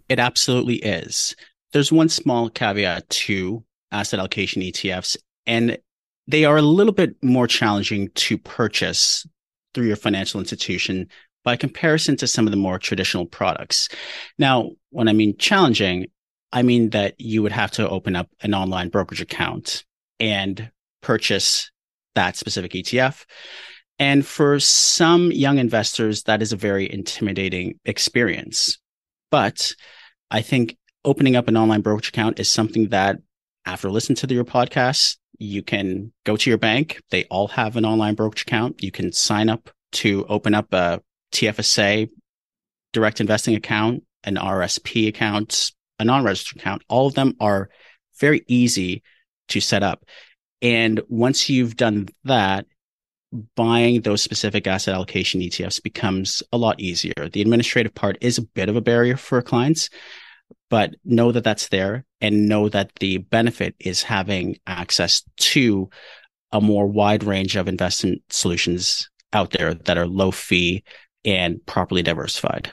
It 0.08 0.20
absolutely 0.20 0.76
is. 0.76 1.34
There's 1.72 1.92
one 1.92 2.08
small 2.08 2.48
caveat 2.48 3.08
to 3.10 3.64
asset 3.92 4.18
allocation 4.18 4.62
ETFs, 4.62 5.16
and 5.46 5.78
they 6.26 6.44
are 6.44 6.56
a 6.56 6.62
little 6.62 6.92
bit 6.92 7.16
more 7.22 7.46
challenging 7.46 8.08
to 8.14 8.38
purchase 8.38 9.26
through 9.74 9.86
your 9.86 9.96
financial 9.96 10.40
institution 10.40 11.08
by 11.44 11.56
comparison 11.56 12.16
to 12.16 12.26
some 12.26 12.46
of 12.46 12.50
the 12.50 12.56
more 12.56 12.78
traditional 12.78 13.26
products. 13.26 13.88
Now, 14.38 14.70
when 14.90 15.08
I 15.08 15.12
mean 15.12 15.36
challenging, 15.38 16.06
I 16.52 16.62
mean 16.62 16.90
that 16.90 17.14
you 17.18 17.42
would 17.42 17.52
have 17.52 17.70
to 17.72 17.88
open 17.88 18.16
up 18.16 18.28
an 18.42 18.54
online 18.54 18.88
brokerage 18.88 19.20
account 19.20 19.84
and 20.18 20.70
purchase 21.02 21.70
that 22.14 22.36
specific 22.36 22.72
ETF. 22.72 23.24
And 23.98 24.26
for 24.26 24.58
some 24.58 25.30
young 25.30 25.58
investors, 25.58 26.24
that 26.24 26.42
is 26.42 26.52
a 26.52 26.56
very 26.56 26.90
intimidating 26.92 27.78
experience. 27.84 28.78
But 29.30 29.72
I 30.30 30.42
think 30.42 30.76
opening 31.06 31.36
up 31.36 31.48
an 31.48 31.56
online 31.56 31.80
brokerage 31.80 32.08
account 32.08 32.38
is 32.38 32.50
something 32.50 32.88
that 32.88 33.16
after 33.64 33.90
listening 33.90 34.16
to 34.16 34.34
your 34.34 34.44
podcast, 34.44 35.16
you 35.38 35.62
can 35.62 36.12
go 36.24 36.36
to 36.36 36.50
your 36.50 36.58
bank. 36.58 37.00
They 37.10 37.24
all 37.24 37.48
have 37.48 37.76
an 37.76 37.84
online 37.84 38.14
brokerage 38.14 38.42
account. 38.42 38.82
You 38.82 38.90
can 38.90 39.12
sign 39.12 39.48
up 39.48 39.70
to 39.92 40.26
open 40.28 40.52
up 40.52 40.72
a 40.72 41.00
TFSA 41.32 42.10
direct 42.92 43.20
investing 43.20 43.54
account, 43.54 44.02
an 44.24 44.36
RSP 44.36 45.08
account, 45.08 45.72
a 45.98 46.04
non-registered 46.04 46.60
account. 46.60 46.82
All 46.88 47.06
of 47.06 47.14
them 47.14 47.34
are 47.40 47.68
very 48.18 48.44
easy 48.48 49.02
to 49.48 49.60
set 49.60 49.82
up. 49.82 50.04
And 50.60 51.00
once 51.08 51.48
you've 51.48 51.76
done 51.76 52.08
that, 52.24 52.66
buying 53.54 54.00
those 54.00 54.22
specific 54.22 54.66
asset 54.66 54.94
allocation 54.94 55.40
ETFs 55.40 55.82
becomes 55.82 56.42
a 56.52 56.56
lot 56.56 56.80
easier. 56.80 57.28
The 57.30 57.42
administrative 57.42 57.94
part 57.94 58.16
is 58.20 58.38
a 58.38 58.42
bit 58.42 58.68
of 58.68 58.76
a 58.76 58.80
barrier 58.80 59.16
for 59.16 59.42
clients, 59.42 59.90
but 60.70 60.94
know 61.04 61.32
that 61.32 61.44
that's 61.44 61.68
there 61.68 62.04
and 62.20 62.48
know 62.48 62.68
that 62.68 62.90
the 63.00 63.18
benefit 63.18 63.74
is 63.78 64.02
having 64.02 64.58
access 64.66 65.22
to 65.36 65.88
a 66.52 66.60
more 66.60 66.86
wide 66.86 67.24
range 67.24 67.56
of 67.56 67.68
investment 67.68 68.22
solutions 68.30 69.08
out 69.32 69.50
there 69.50 69.74
that 69.74 69.98
are 69.98 70.06
low 70.06 70.30
fee 70.30 70.82
and 71.24 71.64
properly 71.66 72.02
diversified. 72.02 72.72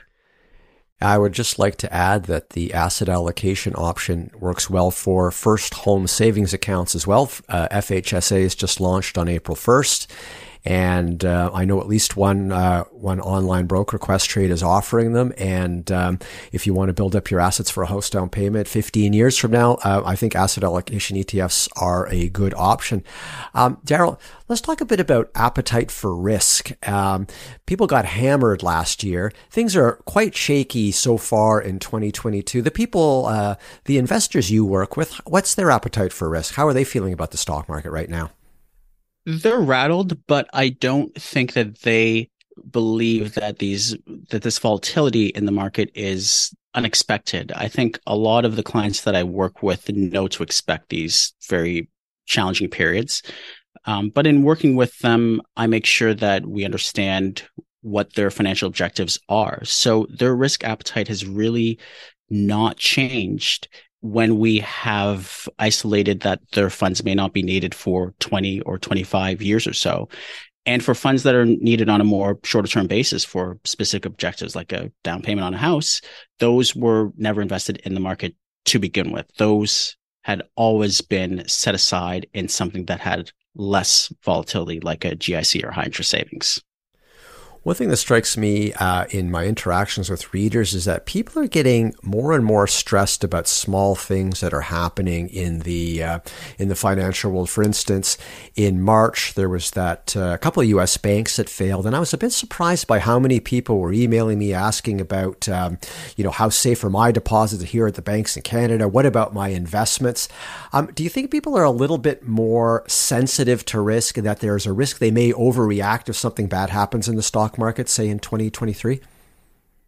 I 1.00 1.18
would 1.18 1.32
just 1.32 1.58
like 1.58 1.76
to 1.78 1.92
add 1.92 2.24
that 2.24 2.50
the 2.50 2.72
asset 2.72 3.08
allocation 3.08 3.74
option 3.76 4.30
works 4.38 4.70
well 4.70 4.90
for 4.90 5.30
first 5.30 5.74
home 5.74 6.06
savings 6.06 6.54
accounts 6.54 6.94
as 6.94 7.06
well. 7.06 7.30
Uh, 7.48 7.68
FHSA 7.68 8.40
is 8.40 8.54
just 8.54 8.80
launched 8.80 9.18
on 9.18 9.28
April 9.28 9.56
1st 9.56 10.06
and 10.64 11.24
uh, 11.24 11.50
I 11.52 11.64
know 11.66 11.80
at 11.80 11.86
least 11.86 12.16
one 12.16 12.50
uh, 12.50 12.84
one 12.84 13.20
online 13.20 13.66
broker, 13.66 13.98
Questrade, 13.98 14.50
is 14.50 14.62
offering 14.62 15.12
them. 15.12 15.32
And 15.36 15.90
um, 15.92 16.18
if 16.52 16.66
you 16.66 16.72
want 16.72 16.88
to 16.88 16.94
build 16.94 17.14
up 17.14 17.30
your 17.30 17.40
assets 17.40 17.70
for 17.70 17.82
a 17.82 17.86
house 17.86 18.08
down 18.08 18.30
payment 18.30 18.66
15 18.66 19.12
years 19.12 19.36
from 19.36 19.50
now, 19.50 19.74
uh, 19.84 20.02
I 20.04 20.16
think 20.16 20.34
asset 20.34 20.64
allocation 20.64 21.18
ETFs 21.18 21.68
are 21.76 22.08
a 22.08 22.30
good 22.30 22.54
option. 22.54 23.04
Um, 23.52 23.76
Darryl, 23.84 24.18
let's 24.48 24.62
talk 24.62 24.80
a 24.80 24.86
bit 24.86 25.00
about 25.00 25.30
appetite 25.34 25.90
for 25.90 26.16
risk. 26.16 26.72
Um, 26.88 27.26
people 27.66 27.86
got 27.86 28.06
hammered 28.06 28.62
last 28.62 29.04
year. 29.04 29.32
Things 29.50 29.76
are 29.76 29.96
quite 30.06 30.34
shaky 30.34 30.92
so 30.92 31.18
far 31.18 31.60
in 31.60 31.78
2022. 31.78 32.62
The 32.62 32.70
people, 32.70 33.26
uh, 33.26 33.56
the 33.84 33.98
investors 33.98 34.50
you 34.50 34.64
work 34.64 34.96
with, 34.96 35.12
what's 35.26 35.54
their 35.54 35.70
appetite 35.70 36.12
for 36.12 36.30
risk? 36.30 36.54
How 36.54 36.66
are 36.66 36.72
they 36.72 36.84
feeling 36.84 37.12
about 37.12 37.32
the 37.32 37.36
stock 37.36 37.68
market 37.68 37.90
right 37.90 38.08
now? 38.08 38.30
They're 39.26 39.60
rattled, 39.60 40.26
but 40.26 40.48
I 40.52 40.70
don't 40.70 41.14
think 41.14 41.54
that 41.54 41.80
they 41.80 42.30
believe 42.70 43.34
that 43.34 43.58
these 43.58 43.96
that 44.30 44.42
this 44.42 44.58
volatility 44.58 45.26
in 45.26 45.46
the 45.46 45.52
market 45.52 45.90
is 45.94 46.54
unexpected. 46.74 47.52
I 47.52 47.68
think 47.68 47.98
a 48.06 48.16
lot 48.16 48.44
of 48.44 48.56
the 48.56 48.62
clients 48.62 49.02
that 49.02 49.16
I 49.16 49.22
work 49.22 49.62
with 49.62 49.88
know 49.90 50.28
to 50.28 50.42
expect 50.42 50.88
these 50.88 51.32
very 51.48 51.88
challenging 52.26 52.68
periods. 52.68 53.22
Um, 53.86 54.10
but 54.10 54.26
in 54.26 54.42
working 54.42 54.76
with 54.76 54.98
them, 54.98 55.40
I 55.56 55.66
make 55.66 55.86
sure 55.86 56.14
that 56.14 56.46
we 56.46 56.64
understand 56.64 57.42
what 57.82 58.14
their 58.14 58.30
financial 58.30 58.66
objectives 58.66 59.18
are. 59.28 59.62
So 59.64 60.06
their 60.10 60.34
risk 60.34 60.64
appetite 60.64 61.08
has 61.08 61.26
really 61.26 61.78
not 62.30 62.78
changed 62.78 63.68
when 64.04 64.38
we 64.38 64.58
have 64.58 65.48
isolated 65.58 66.20
that 66.20 66.38
their 66.52 66.68
funds 66.68 67.02
may 67.02 67.14
not 67.14 67.32
be 67.32 67.42
needed 67.42 67.74
for 67.74 68.12
20 68.20 68.60
or 68.60 68.78
25 68.78 69.40
years 69.40 69.66
or 69.66 69.72
so. 69.72 70.10
And 70.66 70.84
for 70.84 70.94
funds 70.94 71.22
that 71.22 71.34
are 71.34 71.46
needed 71.46 71.88
on 71.88 72.02
a 72.02 72.04
more 72.04 72.38
shorter 72.44 72.68
term 72.68 72.86
basis 72.86 73.24
for 73.24 73.58
specific 73.64 74.04
objectives, 74.04 74.54
like 74.54 74.72
a 74.72 74.92
down 75.04 75.22
payment 75.22 75.46
on 75.46 75.54
a 75.54 75.58
house, 75.58 76.02
those 76.38 76.76
were 76.76 77.12
never 77.16 77.40
invested 77.40 77.78
in 77.78 77.94
the 77.94 78.00
market 78.00 78.34
to 78.66 78.78
begin 78.78 79.10
with. 79.10 79.26
Those 79.38 79.96
had 80.20 80.42
always 80.54 81.00
been 81.00 81.48
set 81.48 81.74
aside 81.74 82.26
in 82.34 82.48
something 82.48 82.84
that 82.84 83.00
had 83.00 83.30
less 83.54 84.12
volatility, 84.22 84.80
like 84.80 85.06
a 85.06 85.16
GIC 85.16 85.64
or 85.64 85.70
high 85.70 85.84
interest 85.84 86.10
savings. 86.10 86.62
One 87.64 87.74
thing 87.74 87.88
that 87.88 87.96
strikes 87.96 88.36
me 88.36 88.74
uh, 88.74 89.06
in 89.08 89.30
my 89.30 89.46
interactions 89.46 90.10
with 90.10 90.34
readers 90.34 90.74
is 90.74 90.84
that 90.84 91.06
people 91.06 91.42
are 91.42 91.48
getting 91.48 91.94
more 92.02 92.32
and 92.32 92.44
more 92.44 92.66
stressed 92.66 93.24
about 93.24 93.48
small 93.48 93.94
things 93.94 94.40
that 94.40 94.52
are 94.52 94.60
happening 94.60 95.30
in 95.30 95.60
the 95.60 96.02
uh, 96.02 96.18
in 96.58 96.68
the 96.68 96.74
financial 96.74 97.32
world. 97.32 97.48
For 97.48 97.62
instance, 97.62 98.18
in 98.54 98.82
March 98.82 99.32
there 99.32 99.48
was 99.48 99.70
that 99.70 100.14
uh, 100.14 100.36
couple 100.36 100.62
of 100.62 100.68
U.S. 100.68 100.98
banks 100.98 101.36
that 101.36 101.48
failed, 101.48 101.86
and 101.86 101.96
I 101.96 102.00
was 102.00 102.12
a 102.12 102.18
bit 102.18 102.32
surprised 102.32 102.86
by 102.86 102.98
how 102.98 103.18
many 103.18 103.40
people 103.40 103.78
were 103.78 103.94
emailing 103.94 104.40
me 104.40 104.52
asking 104.52 105.00
about, 105.00 105.48
um, 105.48 105.78
you 106.18 106.24
know, 106.24 106.32
how 106.32 106.50
safe 106.50 106.84
are 106.84 106.90
my 106.90 107.12
deposits 107.12 107.62
here 107.62 107.86
at 107.86 107.94
the 107.94 108.02
banks 108.02 108.36
in 108.36 108.42
Canada? 108.42 108.88
What 108.88 109.06
about 109.06 109.32
my 109.32 109.48
investments? 109.48 110.28
Um, 110.74 110.90
do 110.94 111.02
you 111.02 111.08
think 111.08 111.30
people 111.30 111.56
are 111.56 111.64
a 111.64 111.70
little 111.70 111.96
bit 111.96 112.28
more 112.28 112.84
sensitive 112.88 113.64
to 113.64 113.80
risk, 113.80 114.18
and 114.18 114.26
that 114.26 114.40
there's 114.40 114.66
a 114.66 114.72
risk 114.74 114.98
they 114.98 115.10
may 115.10 115.32
overreact 115.32 116.10
if 116.10 116.16
something 116.16 116.46
bad 116.46 116.68
happens 116.68 117.08
in 117.08 117.16
the 117.16 117.22
stock? 117.22 117.53
Stock 117.54 117.58
market, 117.58 117.88
say 117.88 118.08
in 118.08 118.18
2023? 118.18 119.00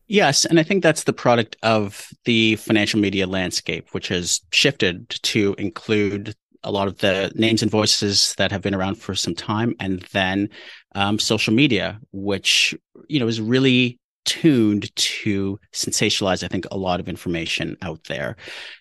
Yes, 0.09 0.45
and 0.45 0.61
I 0.61 0.63
think 0.63 0.83
that's 0.83 1.05
the 1.05 1.13
product 1.13 1.57
of 1.63 2.09
the 2.25 2.57
financial 2.57 3.01
media 3.01 3.27
landscape, 3.27 3.89
which 3.93 4.09
has 4.09 4.41
shifted 4.53 5.11
to 5.23 5.55
include 5.59 6.35
a 6.63 6.71
lot 6.71 6.87
of 6.89 6.99
the 6.99 7.33
names 7.35 7.63
and 7.63 7.71
voices 7.71 8.35
that 8.39 8.53
have 8.53 8.63
been 8.63 8.75
around 8.75 8.97
for 8.97 9.15
some 9.15 9.35
time, 9.35 9.75
and 9.81 10.03
then 10.13 10.49
um, 10.95 11.19
social 11.19 11.53
media, 11.53 11.99
which 12.13 12.75
you 13.09 13.19
know 13.19 13.27
is 13.27 13.41
really 13.41 13.99
tuned 14.27 14.95
to 14.97 15.59
sensationalize, 15.73 16.43
I 16.43 16.49
think, 16.49 16.67
a 16.71 16.77
lot 16.77 17.01
of 17.01 17.09
information 17.09 17.77
out 17.83 18.03
there. 18.05 18.37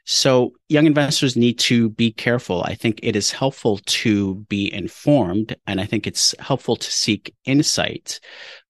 So 0.05 0.53
young 0.69 0.87
investors 0.87 1.35
need 1.35 1.59
to 1.59 1.89
be 1.91 2.11
careful. 2.11 2.63
I 2.63 2.73
think 2.75 2.99
it 3.03 3.15
is 3.15 3.31
helpful 3.31 3.79
to 4.03 4.35
be 4.49 4.73
informed, 4.73 5.55
and 5.65 5.79
I 5.81 5.85
think 5.85 6.05
it's 6.05 6.35
helpful 6.39 6.75
to 6.75 6.91
seek 6.91 7.33
insight 7.45 8.19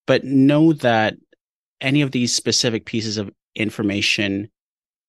but 0.06 0.24
know 0.24 0.74
that 0.74 1.16
any 1.82 2.02
of 2.02 2.12
these 2.12 2.34
specific 2.34 2.86
pieces 2.86 3.18
of 3.18 3.32
information 3.56 4.50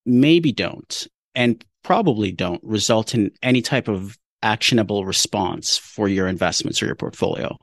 maybe 0.05 0.53
don't 0.53 1.07
and 1.35 1.65
probably 1.83 2.33
don't 2.33 2.63
result 2.65 3.15
in 3.15 3.31
any 3.43 3.63
type 3.63 3.89
of 3.89 4.19
actionable 4.43 5.05
response 5.05 5.77
for 5.77 6.09
your 6.09 6.27
investments 6.29 6.83
or 6.83 6.87
your 6.87 6.95
portfolio. 6.95 7.57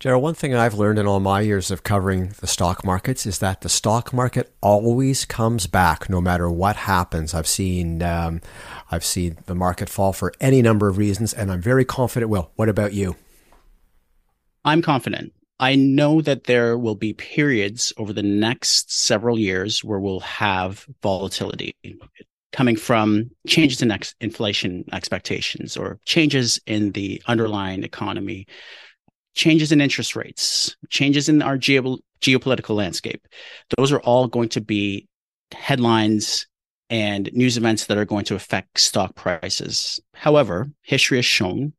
Gerald, 0.00 0.22
one 0.22 0.34
thing 0.34 0.54
I've 0.54 0.74
learned 0.74 1.00
in 1.00 1.08
all 1.08 1.18
my 1.18 1.40
years 1.40 1.72
of 1.72 1.82
covering 1.82 2.32
the 2.40 2.46
stock 2.46 2.84
markets 2.84 3.26
is 3.26 3.40
that 3.40 3.62
the 3.62 3.68
stock 3.68 4.12
market 4.12 4.54
always 4.60 5.24
comes 5.24 5.66
back, 5.66 6.08
no 6.08 6.20
matter 6.20 6.48
what 6.48 6.76
happens. 6.76 7.34
I've 7.34 7.48
seen, 7.48 8.00
um, 8.02 8.40
I've 8.92 9.04
seen 9.04 9.38
the 9.46 9.56
market 9.56 9.88
fall 9.88 10.12
for 10.12 10.32
any 10.40 10.62
number 10.62 10.88
of 10.88 10.98
reasons, 10.98 11.34
and 11.34 11.50
I'm 11.50 11.60
very 11.60 11.84
confident. 11.84 12.30
Will, 12.30 12.52
what 12.54 12.68
about 12.68 12.92
you? 12.92 13.16
I'm 14.64 14.82
confident. 14.82 15.32
I 15.60 15.74
know 15.74 16.20
that 16.20 16.44
there 16.44 16.78
will 16.78 16.94
be 16.94 17.14
periods 17.14 17.92
over 17.96 18.12
the 18.12 18.22
next 18.22 18.92
several 18.92 19.38
years 19.38 19.82
where 19.82 19.98
we'll 19.98 20.20
have 20.20 20.86
volatility 21.02 21.74
coming 22.52 22.76
from 22.76 23.30
changes 23.46 23.82
in 23.82 23.90
ex- 23.90 24.14
inflation 24.20 24.84
expectations 24.92 25.76
or 25.76 25.98
changes 26.04 26.60
in 26.66 26.92
the 26.92 27.20
underlying 27.26 27.82
economy, 27.82 28.46
changes 29.34 29.72
in 29.72 29.80
interest 29.80 30.14
rates, 30.14 30.76
changes 30.90 31.28
in 31.28 31.42
our 31.42 31.58
geo- 31.58 31.98
geopolitical 32.20 32.76
landscape. 32.76 33.26
Those 33.76 33.90
are 33.92 34.00
all 34.00 34.28
going 34.28 34.48
to 34.50 34.60
be 34.60 35.08
headlines 35.52 36.46
and 36.90 37.30
news 37.32 37.56
events 37.56 37.86
that 37.86 37.98
are 37.98 38.04
going 38.04 38.24
to 38.26 38.34
affect 38.34 38.80
stock 38.80 39.14
prices. 39.14 40.00
However, 40.14 40.70
history 40.82 41.18
has 41.18 41.26
shown 41.26 41.72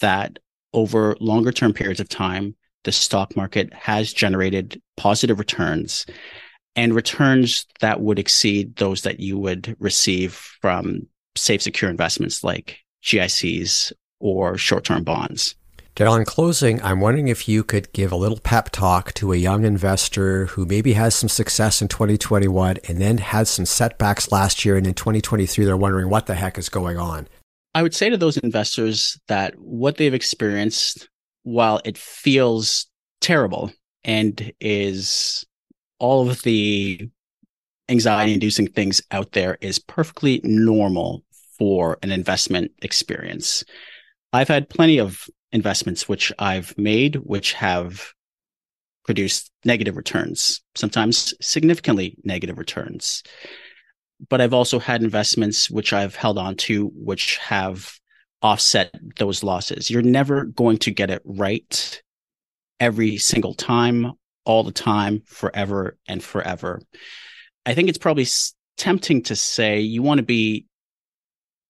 that 0.00 0.38
over 0.72 1.16
longer 1.20 1.52
term 1.52 1.72
periods 1.72 2.00
of 2.00 2.08
time, 2.08 2.56
the 2.84 2.92
stock 2.92 3.36
market 3.36 3.72
has 3.72 4.12
generated 4.12 4.80
positive 4.96 5.38
returns 5.38 6.06
and 6.74 6.94
returns 6.94 7.66
that 7.80 8.00
would 8.00 8.18
exceed 8.18 8.76
those 8.76 9.02
that 9.02 9.20
you 9.20 9.38
would 9.38 9.76
receive 9.78 10.34
from 10.60 11.06
safe, 11.36 11.62
secure 11.62 11.90
investments 11.90 12.42
like 12.42 12.78
GICs 13.04 13.92
or 14.20 14.56
short 14.56 14.84
term 14.84 15.04
bonds. 15.04 15.54
Darryl, 15.94 16.18
in 16.18 16.24
closing, 16.24 16.82
I'm 16.82 17.00
wondering 17.00 17.28
if 17.28 17.46
you 17.46 17.62
could 17.62 17.92
give 17.92 18.12
a 18.12 18.16
little 18.16 18.38
pep 18.38 18.70
talk 18.70 19.12
to 19.14 19.34
a 19.34 19.36
young 19.36 19.64
investor 19.64 20.46
who 20.46 20.64
maybe 20.64 20.94
has 20.94 21.14
some 21.14 21.28
success 21.28 21.82
in 21.82 21.88
2021 21.88 22.78
and 22.88 22.98
then 22.98 23.18
had 23.18 23.46
some 23.46 23.66
setbacks 23.66 24.32
last 24.32 24.64
year. 24.64 24.78
And 24.78 24.86
in 24.86 24.94
2023, 24.94 25.66
they're 25.66 25.76
wondering 25.76 26.08
what 26.08 26.24
the 26.24 26.34
heck 26.34 26.56
is 26.56 26.70
going 26.70 26.96
on. 26.96 27.28
I 27.74 27.82
would 27.82 27.94
say 27.94 28.08
to 28.08 28.16
those 28.16 28.38
investors 28.38 29.20
that 29.28 29.54
what 29.58 29.98
they've 29.98 30.14
experienced, 30.14 31.10
while 31.42 31.80
it 31.84 31.98
feels 31.98 32.86
terrible 33.20 33.72
and 34.04 34.52
is 34.60 35.44
all 35.98 36.28
of 36.28 36.42
the 36.42 37.08
anxiety 37.88 38.32
inducing 38.32 38.66
things 38.66 39.02
out 39.10 39.32
there, 39.32 39.58
is 39.60 39.78
perfectly 39.78 40.40
normal 40.42 41.22
for 41.58 41.98
an 42.02 42.10
investment 42.10 42.72
experience. 42.82 43.64
I've 44.32 44.48
had 44.48 44.68
plenty 44.68 44.98
of 44.98 45.28
investments 45.52 46.08
which 46.08 46.32
I've 46.38 46.76
made, 46.78 47.16
which 47.16 47.52
have 47.52 48.12
produced 49.04 49.50
negative 49.64 49.96
returns, 49.96 50.62
sometimes 50.74 51.34
significantly 51.40 52.16
negative 52.24 52.58
returns. 52.58 53.22
But 54.28 54.40
I've 54.40 54.54
also 54.54 54.78
had 54.78 55.02
investments 55.02 55.68
which 55.68 55.92
I've 55.92 56.14
held 56.14 56.38
on 56.38 56.56
to, 56.56 56.90
which 56.94 57.36
have 57.38 57.98
offset 58.42 58.94
those 59.18 59.42
losses. 59.42 59.90
You're 59.90 60.02
never 60.02 60.44
going 60.44 60.78
to 60.78 60.90
get 60.90 61.10
it 61.10 61.22
right 61.24 62.02
every 62.80 63.16
single 63.16 63.54
time, 63.54 64.12
all 64.44 64.64
the 64.64 64.72
time, 64.72 65.22
forever 65.26 65.96
and 66.08 66.22
forever. 66.22 66.80
I 67.64 67.74
think 67.74 67.88
it's 67.88 67.98
probably 67.98 68.26
tempting 68.76 69.22
to 69.22 69.36
say 69.36 69.80
you 69.80 70.02
want 70.02 70.18
to 70.18 70.24
be 70.24 70.66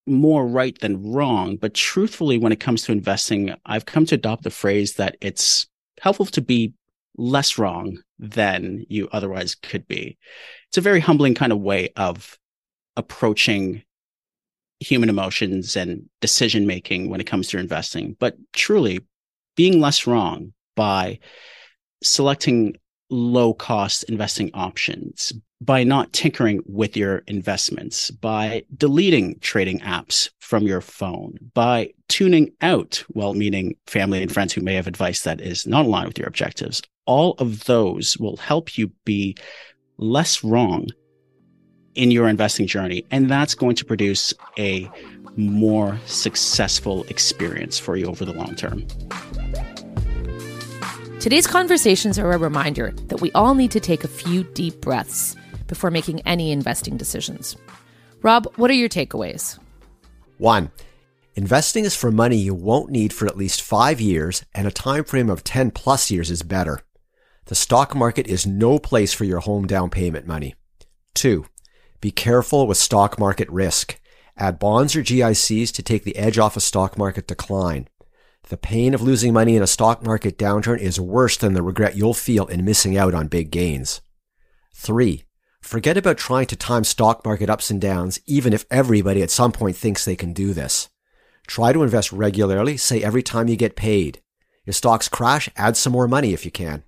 more 0.07 0.47
right 0.47 0.79
than 0.81 1.13
wrong. 1.13 1.57
But 1.57 1.75
truthfully, 1.75 2.39
when 2.39 2.53
it 2.53 2.61
comes 2.61 2.83
to 2.83 2.93
investing, 2.93 3.55
I've 3.67 3.87
come 3.87 4.07
to 4.07 4.15
adopt 4.15 4.43
the 4.43 4.51
phrase 4.51 4.95
that 4.95 5.17
it's 5.21 5.67
helpful 6.01 6.27
to 6.27 6.41
be 6.41 6.73
less 7.17 7.59
wrong 7.59 7.99
than 8.19 8.85
you 8.89 9.09
otherwise 9.13 9.55
could 9.55 9.87
be. 9.87 10.17
It's 10.69 10.79
a 10.79 10.83
very 10.83 11.01
humbling 11.01 11.35
kind 11.35 11.53
of 11.53 11.61
way 11.61 11.91
of 11.97 12.39
approaching 12.97 13.83
human 14.83 15.09
emotions 15.09 15.77
and 15.77 16.09
decision 16.21 16.67
making 16.67 17.09
when 17.09 17.21
it 17.21 17.27
comes 17.27 17.49
to 17.49 17.59
investing. 17.59 18.17
But 18.19 18.37
truly, 18.53 19.01
being 19.57 19.81
less 19.81 20.07
wrong 20.07 20.53
by 20.77 21.19
selecting 22.03 22.77
low 23.11 23.53
cost 23.53 24.05
investing 24.05 24.51
options, 24.55 25.33
by 25.61 25.85
not 25.85 26.13
tinkering 26.13 26.63
with 26.67 26.97
your 26.97 27.19
investments, 27.27 28.11
by 28.11 28.65
deleting 28.77 29.39
trading 29.41 29.81
apps 29.81 30.31
from 30.41 30.67
your 30.67 30.81
phone, 30.81 31.39
by 31.55 31.93
tuning 32.09 32.53
out, 32.61 33.05
well, 33.11 33.35
meaning 33.35 33.77
family 33.87 34.23
and 34.23 34.33
friends 34.33 34.53
who 34.53 34.61
may 34.63 34.75
have 34.75 34.87
advice 34.87 35.23
that 35.23 35.41
is 35.41 35.67
not 35.67 35.85
aligned 35.85 36.09
with 36.09 36.19
your 36.19 36.29
objectives. 36.29 36.83
All 37.07 37.35
of 37.39 37.65
those 37.65 38.17
will 38.19 38.37
help 38.37 38.77
you 38.77 38.89
be 39.05 39.37
less 39.99 40.43
wrong 40.43 40.89
in 41.95 42.11
your 42.11 42.29
investing 42.29 42.67
journey. 42.67 43.05
And 43.11 43.31
that's 43.31 43.55
going 43.55 43.77
to 43.77 43.85
produce 43.85 44.35
a 44.59 44.91
more 45.37 45.99
successful 46.07 47.05
experience 47.05 47.79
for 47.79 47.97
you 47.97 48.07
over 48.07 48.25
the 48.25 48.33
long 48.33 48.55
term. 48.55 48.87
Today's 51.21 51.47
conversations 51.47 52.19
are 52.19 52.33
a 52.33 52.39
reminder 52.39 52.93
that 53.07 53.21
we 53.21 53.31
all 53.33 53.55
need 53.55 53.71
to 53.71 53.81
take 53.81 54.03
a 54.03 54.09
few 54.09 54.43
deep 54.43 54.81
breaths 54.81 55.37
before 55.69 55.91
making 55.91 56.21
any 56.23 56.51
investing 56.51 56.97
decisions. 56.97 57.57
Rob, 58.23 58.53
what 58.57 58.71
are 58.71 58.75
your 58.75 58.89
takeaways? 58.89 59.59
One, 60.39 60.71
investing 61.35 61.85
is 61.85 61.95
for 61.95 62.11
money 62.11 62.37
you 62.37 62.55
won't 62.55 62.91
need 62.91 63.13
for 63.13 63.27
at 63.27 63.37
least 63.37 63.63
five 63.63 64.01
years, 64.01 64.45
and 64.55 64.67
a 64.67 64.73
time 64.73 65.05
frame 65.05 65.31
of 65.31 65.45
10 65.45 65.71
plus 65.71 66.11
years 66.11 66.31
is 66.31 66.43
better. 66.43 66.81
The 67.47 67.55
stock 67.55 67.95
market 67.95 68.27
is 68.27 68.47
no 68.47 68.79
place 68.79 69.13
for 69.13 69.25
your 69.25 69.41
home 69.41 69.67
down 69.67 69.91
payment 69.91 70.27
money. 70.27 70.55
Two, 71.15 71.47
be 72.03 72.11
careful 72.11 72.67
with 72.67 72.77
stock 72.77 73.19
market 73.19 73.49
risk. 73.49 73.99
Add 74.37 74.59
bonds 74.59 74.95
or 74.95 75.03
GICs 75.03 75.73
to 75.73 75.83
take 75.83 76.05
the 76.05 76.17
edge 76.17 76.39
off 76.39 76.55
a 76.55 76.61
stock 76.61 76.99
market 76.99 77.27
decline. 77.27 77.89
The 78.51 78.59
pain 78.59 78.93
of 78.93 79.01
losing 79.01 79.33
money 79.33 79.57
in 79.57 79.63
a 79.63 79.67
stock 79.67 80.05
market 80.05 80.37
downturn 80.37 80.79
is 80.81 81.01
worse 81.01 81.39
than 81.39 81.55
the 81.55 81.63
regret 81.63 81.97
you'll 81.97 82.13
feel 82.13 82.47
in 82.47 82.67
missing 82.67 82.99
out 82.99 83.15
on 83.15 83.29
big 83.29 83.51
gains. 83.51 84.03
Three, 84.75 85.25
Forget 85.63 85.97
about 85.97 86.19
trying 86.19 86.47
to 86.47 86.57
time 86.57 86.83
stock 86.83 87.25
market 87.25 87.49
ups 87.49 87.71
and 87.71 87.81
downs, 87.81 88.21
even 88.27 88.53
if 88.53 88.67
everybody 88.71 89.23
at 89.23 89.31
some 89.31 89.53
point 89.53 89.77
thinks 89.77 90.05
they 90.05 90.17
can 90.17 90.33
do 90.33 90.53
this. 90.53 90.91
Try 91.47 91.73
to 91.73 91.85
invest 91.85 92.13
regularly, 92.13 92.77
say 92.77 93.03
every 93.03 93.23
time 93.23 93.49
you 93.49 93.57
get 93.57 93.77
paid. 93.77 94.21
If 94.67 94.75
stocks 94.75 95.09
crash, 95.09 95.49
add 95.57 95.77
some 95.77 95.93
more 95.93 96.09
money 96.09 96.33
if 96.33 96.45
you 96.45 96.51
can. 96.51 96.83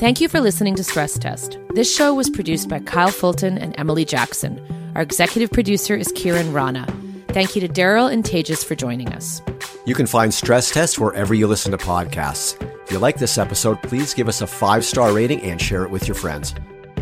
Thank 0.00 0.18
you 0.22 0.30
for 0.30 0.40
listening 0.40 0.76
to 0.76 0.82
Stress 0.82 1.18
Test. 1.18 1.58
This 1.74 1.94
show 1.94 2.14
was 2.14 2.30
produced 2.30 2.70
by 2.70 2.78
Kyle 2.78 3.10
Fulton 3.10 3.58
and 3.58 3.78
Emily 3.78 4.06
Jackson. 4.06 4.58
Our 4.94 5.02
executive 5.02 5.50
producer 5.50 5.94
is 5.94 6.10
Kieran 6.12 6.54
Rana. 6.54 6.86
Thank 7.28 7.54
you 7.54 7.60
to 7.60 7.68
Darryl 7.68 8.10
and 8.10 8.24
Tejas 8.24 8.64
for 8.64 8.74
joining 8.74 9.12
us. 9.12 9.42
You 9.84 9.94
can 9.94 10.06
find 10.06 10.32
Stress 10.32 10.70
Test 10.70 10.98
wherever 10.98 11.34
you 11.34 11.46
listen 11.46 11.70
to 11.72 11.76
podcasts. 11.76 12.56
If 12.82 12.90
you 12.90 12.98
like 12.98 13.18
this 13.18 13.36
episode, 13.36 13.82
please 13.82 14.14
give 14.14 14.26
us 14.26 14.40
a 14.40 14.46
five 14.46 14.86
star 14.86 15.12
rating 15.12 15.42
and 15.42 15.60
share 15.60 15.84
it 15.84 15.90
with 15.90 16.08
your 16.08 16.14
friends. 16.14 16.54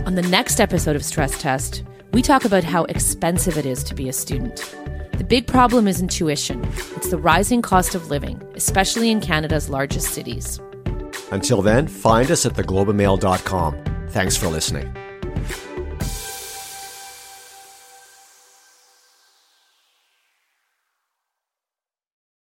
On 0.05 0.17
the 0.17 0.23
next 0.23 0.59
episode 0.59 0.97
of 0.97 1.05
Stress 1.05 1.41
Test, 1.41 1.85
we 2.13 2.21
talk 2.21 2.45
about 2.45 2.65
how 2.65 2.83
expensive 2.87 3.57
it 3.57 3.65
is 3.65 3.85
to 3.85 3.95
be 3.95 4.09
a 4.09 4.13
student. 4.13 4.57
The 5.19 5.25
big 5.25 5.47
problem 5.47 5.87
isn't 5.87 6.09
tuition, 6.11 6.65
it's 6.97 7.11
the 7.11 7.19
rising 7.19 7.63
cost 7.63 7.95
of 7.95 8.11
living, 8.11 8.43
especially 8.57 9.13
in 9.13 9.21
Canada's 9.21 9.69
largest 9.69 10.09
cities. 10.09 10.61
Until 11.31 11.63
then, 11.63 11.87
find 11.89 12.31
us 12.31 12.47
at 12.47 12.55
theglobeandmail.com. 12.55 13.75
Thanks 14.09 14.37
for 14.37 14.49
listening. 14.49 14.95